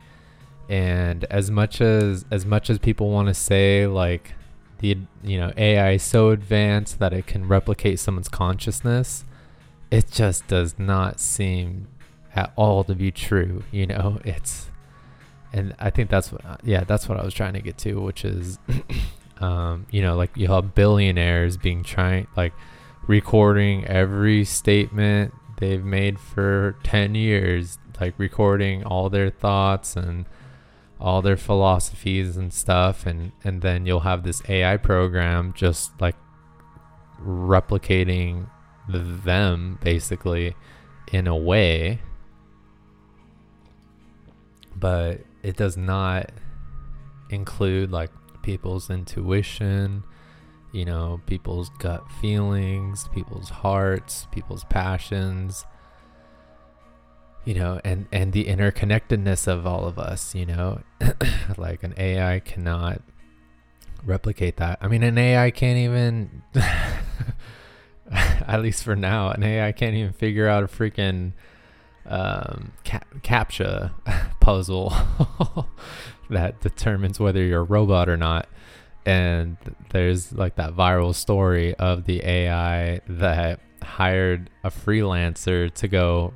and 0.69 1.23
as 1.25 1.49
much 1.49 1.81
as 1.81 2.25
as 2.31 2.45
much 2.45 2.69
as 2.69 2.77
people 2.77 3.09
want 3.09 3.27
to 3.27 3.33
say 3.33 3.87
like 3.87 4.33
the 4.79 4.97
you 5.23 5.39
know 5.39 5.51
AI 5.57 5.93
is 5.93 6.03
so 6.03 6.29
advanced 6.29 6.99
that 6.99 7.13
it 7.13 7.25
can 7.25 7.47
replicate 7.47 7.99
someone's 7.99 8.29
consciousness 8.29 9.25
it 9.89 10.09
just 10.11 10.47
does 10.47 10.77
not 10.77 11.19
seem 11.19 11.87
at 12.35 12.51
all 12.55 12.83
to 12.83 12.93
be 12.93 13.11
true 13.11 13.63
you 13.71 13.87
know 13.87 14.19
it's 14.23 14.69
and 15.53 15.75
I 15.79 15.89
think 15.89 16.09
that's 16.09 16.31
what 16.31 16.61
yeah 16.63 16.83
that's 16.83 17.07
what 17.07 17.19
I 17.19 17.23
was 17.23 17.33
trying 17.33 17.53
to 17.53 17.61
get 17.61 17.77
to 17.79 18.01
which 18.01 18.25
is 18.25 18.59
um 19.39 19.85
you 19.91 20.01
know 20.01 20.15
like 20.15 20.31
you 20.35 20.47
have 20.47 20.75
billionaires 20.75 21.57
being 21.57 21.83
trying 21.83 22.27
like 22.35 22.53
recording 23.07 23.85
every 23.85 24.43
statement 24.43 25.33
they've 25.59 25.83
made 25.83 26.19
for 26.19 26.75
10 26.83 27.15
years 27.15 27.77
like 27.99 28.13
recording 28.17 28.83
all 28.83 29.09
their 29.09 29.29
thoughts 29.29 29.95
and 29.95 30.25
all 30.99 31.21
their 31.21 31.37
philosophies 31.37 32.37
and 32.37 32.53
stuff. 32.53 33.05
And 33.05 33.31
and 33.43 33.61
then 33.61 33.85
you'll 33.85 34.01
have 34.01 34.23
this 34.23 34.41
AI 34.47 34.77
program 34.77 35.53
just 35.55 35.99
like 35.99 36.15
replicating 37.21 38.49
the, 38.87 38.99
them 38.99 39.79
basically 39.83 40.55
in 41.11 41.27
a 41.27 41.35
way. 41.35 41.99
But 44.75 45.21
it 45.47 45.55
does 45.55 45.77
not 45.77 46.29
include 47.29 47.91
like 47.91 48.11
people's 48.41 48.89
intuition 48.89 50.03
you 50.71 50.85
know, 50.85 51.21
people's 51.25 51.69
gut 51.79 52.03
feelings, 52.21 53.07
people's 53.13 53.49
hearts, 53.49 54.27
people's 54.31 54.63
passions, 54.65 55.65
you 57.45 57.53
know, 57.53 57.79
and 57.83 58.07
and 58.11 58.33
the 58.33 58.45
interconnectedness 58.45 59.47
of 59.47 59.65
all 59.65 59.85
of 59.85 59.97
us, 59.97 60.35
you 60.35 60.45
know, 60.45 60.81
like 61.57 61.83
an 61.83 61.93
AI 61.97 62.41
cannot 62.41 63.01
replicate 64.03 64.57
that. 64.57 64.77
I 64.81 64.87
mean, 64.87 65.03
an 65.03 65.17
AI 65.17 65.51
can't 65.51 65.77
even, 65.77 66.43
at 68.11 68.61
least 68.61 68.83
for 68.83 68.95
now, 68.95 69.29
an 69.31 69.43
AI 69.43 69.71
can't 69.71 69.95
even 69.95 70.13
figure 70.13 70.47
out 70.47 70.63
a 70.63 70.67
freaking 70.67 71.31
um, 72.07 72.71
cap- 72.83 73.07
captcha 73.21 73.91
puzzle 74.39 74.93
that 76.29 76.59
determines 76.61 77.19
whether 77.19 77.43
you're 77.43 77.61
a 77.61 77.63
robot 77.63 78.09
or 78.09 78.17
not. 78.17 78.47
And 79.05 79.57
there's 79.91 80.33
like 80.33 80.55
that 80.55 80.73
viral 80.73 81.15
story 81.15 81.75
of 81.75 82.05
the 82.05 82.21
AI 82.25 82.99
that 83.07 83.61
hired 83.81 84.49
a 84.63 84.69
freelancer 84.69 85.73
to 85.75 85.87
go 85.87 86.33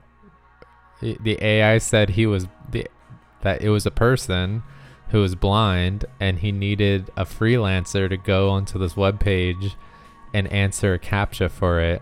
the 1.02 1.38
AI 1.44 1.80
said 1.80 2.12
he 2.12 2.28
was 2.28 2.48
the 2.70 2.88
that 3.42 3.62
it 3.62 3.70
was 3.70 3.86
a 3.86 3.92
person 3.92 4.62
who 5.10 5.20
was 5.20 5.36
blind 5.36 6.06
and 6.20 6.40
he 6.40 6.52
needed 6.52 7.10
a 7.18 7.26
freelancer 7.26 8.08
to 8.08 8.16
go 8.16 8.50
onto 8.50 8.78
this 8.78 8.96
web 8.96 9.20
page 9.20 9.76
and 10.34 10.48
answer 10.54 10.94
a 10.94 11.00
captcha 11.00 11.50
for 11.50 11.82
it. 11.82 12.02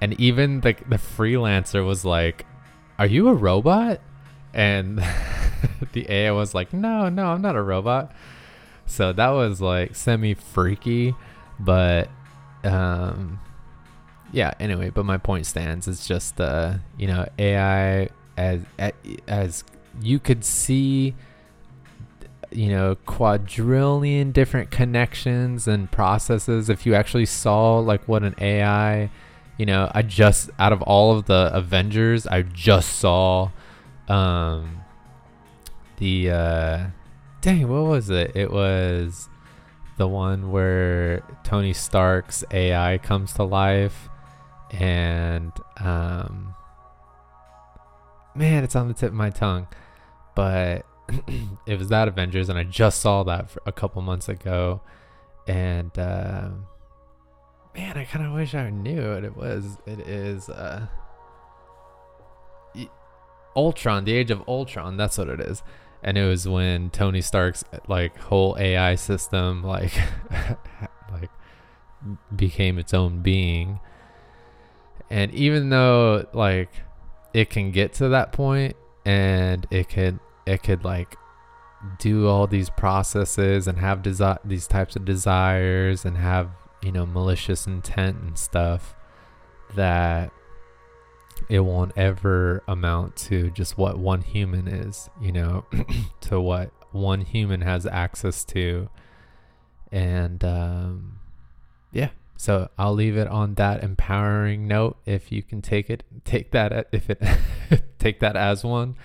And 0.00 0.18
even 0.20 0.60
the 0.60 0.74
the 0.88 0.96
freelancer 0.96 1.86
was 1.86 2.04
like 2.04 2.44
are 3.02 3.06
you 3.06 3.26
a 3.26 3.34
robot? 3.34 4.00
And 4.54 4.98
the 5.92 6.08
AI 6.08 6.30
was 6.30 6.54
like 6.54 6.72
no 6.72 7.08
no 7.08 7.26
I'm 7.26 7.42
not 7.42 7.56
a 7.56 7.62
robot. 7.62 8.12
So 8.86 9.12
that 9.12 9.30
was 9.30 9.60
like 9.60 9.96
semi 9.96 10.34
freaky, 10.34 11.16
but 11.58 12.08
um 12.62 13.40
yeah, 14.30 14.54
anyway, 14.60 14.90
but 14.90 15.04
my 15.04 15.18
point 15.18 15.46
stands. 15.46 15.88
It's 15.88 16.06
just 16.06 16.40
uh, 16.40 16.74
you 16.96 17.08
know, 17.08 17.28
AI 17.40 18.08
as 18.36 18.62
as 19.26 19.64
you 20.00 20.20
could 20.20 20.44
see 20.44 21.16
you 22.52 22.68
know 22.68 22.94
quadrillion 23.04 24.30
different 24.30 24.70
connections 24.70 25.66
and 25.66 25.90
processes. 25.90 26.70
If 26.70 26.86
you 26.86 26.94
actually 26.94 27.26
saw 27.26 27.80
like 27.80 28.06
what 28.06 28.22
an 28.22 28.36
AI 28.38 29.10
you 29.62 29.66
know 29.66 29.90
I 29.94 30.02
just 30.02 30.50
out 30.58 30.72
of 30.72 30.82
all 30.82 31.16
of 31.16 31.26
the 31.26 31.50
Avengers 31.54 32.26
I 32.26 32.42
just 32.42 32.98
saw 32.98 33.50
um 34.08 34.80
the 35.98 36.30
uh 36.30 36.86
dang, 37.42 37.68
what 37.68 37.82
was 37.82 38.08
it? 38.08 38.32
It 38.34 38.50
was 38.50 39.28
the 39.98 40.08
one 40.08 40.50
where 40.50 41.22
Tony 41.44 41.74
Stark's 41.74 42.42
AI 42.50 42.96
comes 42.98 43.34
to 43.34 43.42
life, 43.42 44.08
and 44.70 45.52
um, 45.78 46.54
man, 48.34 48.64
it's 48.64 48.74
on 48.74 48.88
the 48.88 48.94
tip 48.94 49.10
of 49.10 49.14
my 49.14 49.28
tongue, 49.28 49.66
but 50.34 50.86
it 51.66 51.78
was 51.78 51.88
that 51.88 52.08
Avengers, 52.08 52.48
and 52.48 52.58
I 52.58 52.64
just 52.64 53.00
saw 53.00 53.22
that 53.24 53.54
a 53.66 53.72
couple 53.72 54.00
months 54.00 54.28
ago, 54.28 54.80
and 55.46 55.96
uh, 55.98 56.50
man, 57.74 57.96
I 57.96 58.04
kind 58.04 58.26
of 58.26 58.32
wish 58.32 58.54
I 58.54 58.70
knew 58.70 59.14
what 59.14 59.24
it 59.24 59.36
was. 59.36 59.78
It 59.86 60.00
is 60.00 60.48
uh, 60.48 60.86
Ultron, 63.56 64.04
the 64.04 64.12
Age 64.12 64.30
of 64.30 64.42
Ultron. 64.48 64.96
That's 64.96 65.18
what 65.18 65.28
it 65.28 65.40
is 65.40 65.62
and 66.02 66.18
it 66.18 66.26
was 66.26 66.48
when 66.48 66.90
Tony 66.90 67.20
Stark's 67.20 67.64
like 67.86 68.16
whole 68.18 68.56
AI 68.58 68.96
system 68.96 69.62
like 69.62 69.92
like 71.12 71.30
became 72.34 72.78
its 72.78 72.92
own 72.92 73.20
being. 73.22 73.80
And 75.10 75.32
even 75.34 75.70
though 75.70 76.26
like 76.32 76.70
it 77.32 77.50
can 77.50 77.70
get 77.70 77.92
to 77.94 78.08
that 78.08 78.32
point 78.32 78.76
and 79.04 79.66
it 79.70 79.88
could 79.88 80.18
it 80.44 80.62
could 80.62 80.84
like 80.84 81.16
do 81.98 82.28
all 82.28 82.46
these 82.46 82.70
processes 82.70 83.68
and 83.68 83.78
have 83.78 84.02
desi- 84.02 84.38
these 84.44 84.66
types 84.66 84.96
of 84.96 85.04
desires 85.04 86.04
and 86.04 86.16
have 86.16 86.48
you 86.82 86.92
know 86.92 87.06
malicious 87.06 87.66
intent 87.66 88.16
and 88.20 88.38
stuff 88.38 88.94
that 89.74 90.32
it 91.48 91.60
won't 91.60 91.92
ever 91.96 92.62
amount 92.68 93.16
to 93.16 93.50
just 93.50 93.76
what 93.78 93.98
one 93.98 94.22
human 94.22 94.68
is, 94.68 95.10
you 95.20 95.32
know, 95.32 95.64
to 96.20 96.40
what 96.40 96.70
one 96.92 97.22
human 97.22 97.62
has 97.62 97.86
access 97.86 98.44
to. 98.44 98.88
And 99.90 100.42
um, 100.44 101.18
yeah, 101.90 102.10
so 102.36 102.70
I'll 102.78 102.94
leave 102.94 103.16
it 103.16 103.28
on 103.28 103.54
that 103.54 103.82
empowering 103.82 104.66
note. 104.66 104.98
If 105.04 105.32
you 105.32 105.42
can 105.42 105.62
take 105.62 105.90
it, 105.90 106.04
take 106.24 106.50
that, 106.52 106.88
if 106.92 107.10
it, 107.10 107.22
take 107.98 108.20
that 108.20 108.36
as 108.36 108.64
one. 108.64 108.96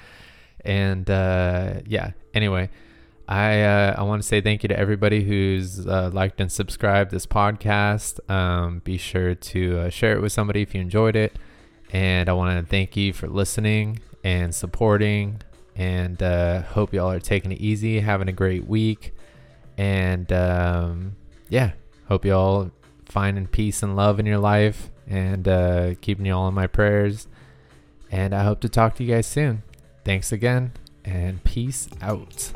And 0.64 1.10
uh, 1.10 1.82
yeah, 1.86 2.12
anyway. 2.34 2.70
I 3.28 3.62
uh, 3.62 3.96
I 3.98 4.04
want 4.04 4.22
to 4.22 4.28
say 4.28 4.40
thank 4.40 4.64
you 4.64 4.70
to 4.70 4.80
everybody 4.80 5.24
who's 5.24 5.86
uh, 5.86 6.10
liked 6.14 6.40
and 6.40 6.52
subscribed 6.52 7.12
this 7.12 7.26
podcast. 7.26 8.20
Um, 8.30 8.80
be 8.80 8.98
sure 8.98 9.36
to 9.36 9.80
uh, 9.80 9.90
share 9.90 10.14
it 10.14 10.22
with 10.22 10.32
somebody 10.32 10.62
if 10.62 10.74
you 10.74 10.82
enjoyed 10.82 11.16
it. 11.16 11.38
And 11.92 12.30
I 12.30 12.34
want 12.34 12.58
to 12.58 12.70
thank 12.70 12.96
you 12.96 13.14
for 13.14 13.28
listening 13.28 14.00
and 14.24 14.56
supporting. 14.56 15.42
And 15.76 16.22
uh, 16.24 16.62
hope 16.62 16.94
y'all 16.94 17.12
are 17.12 17.20
taking 17.20 17.52
it 17.52 17.60
easy, 17.60 18.00
having 18.00 18.30
a 18.30 18.34
great 18.34 18.66
week. 18.66 19.14
And 19.78 20.32
um, 20.32 21.16
yeah, 21.50 21.74
hope 22.08 22.26
y'all 22.26 22.72
finding 23.06 23.48
peace 23.48 23.84
and 23.84 23.96
love 23.96 24.20
in 24.20 24.26
your 24.26 24.40
life 24.40 24.90
and 25.08 25.48
uh, 25.48 25.96
keeping 26.02 26.26
y'all 26.26 26.48
in 26.48 26.54
my 26.54 26.68
prayers. 26.68 27.28
And 28.10 28.34
I 28.34 28.44
hope 28.44 28.62
to 28.62 28.70
talk 28.70 28.96
to 28.96 29.04
you 29.04 29.16
guys 29.16 29.28
soon. 29.28 29.64
Thanks 30.06 30.32
again 30.32 30.72
and 31.04 31.44
peace 31.44 31.90
out. 32.02 32.52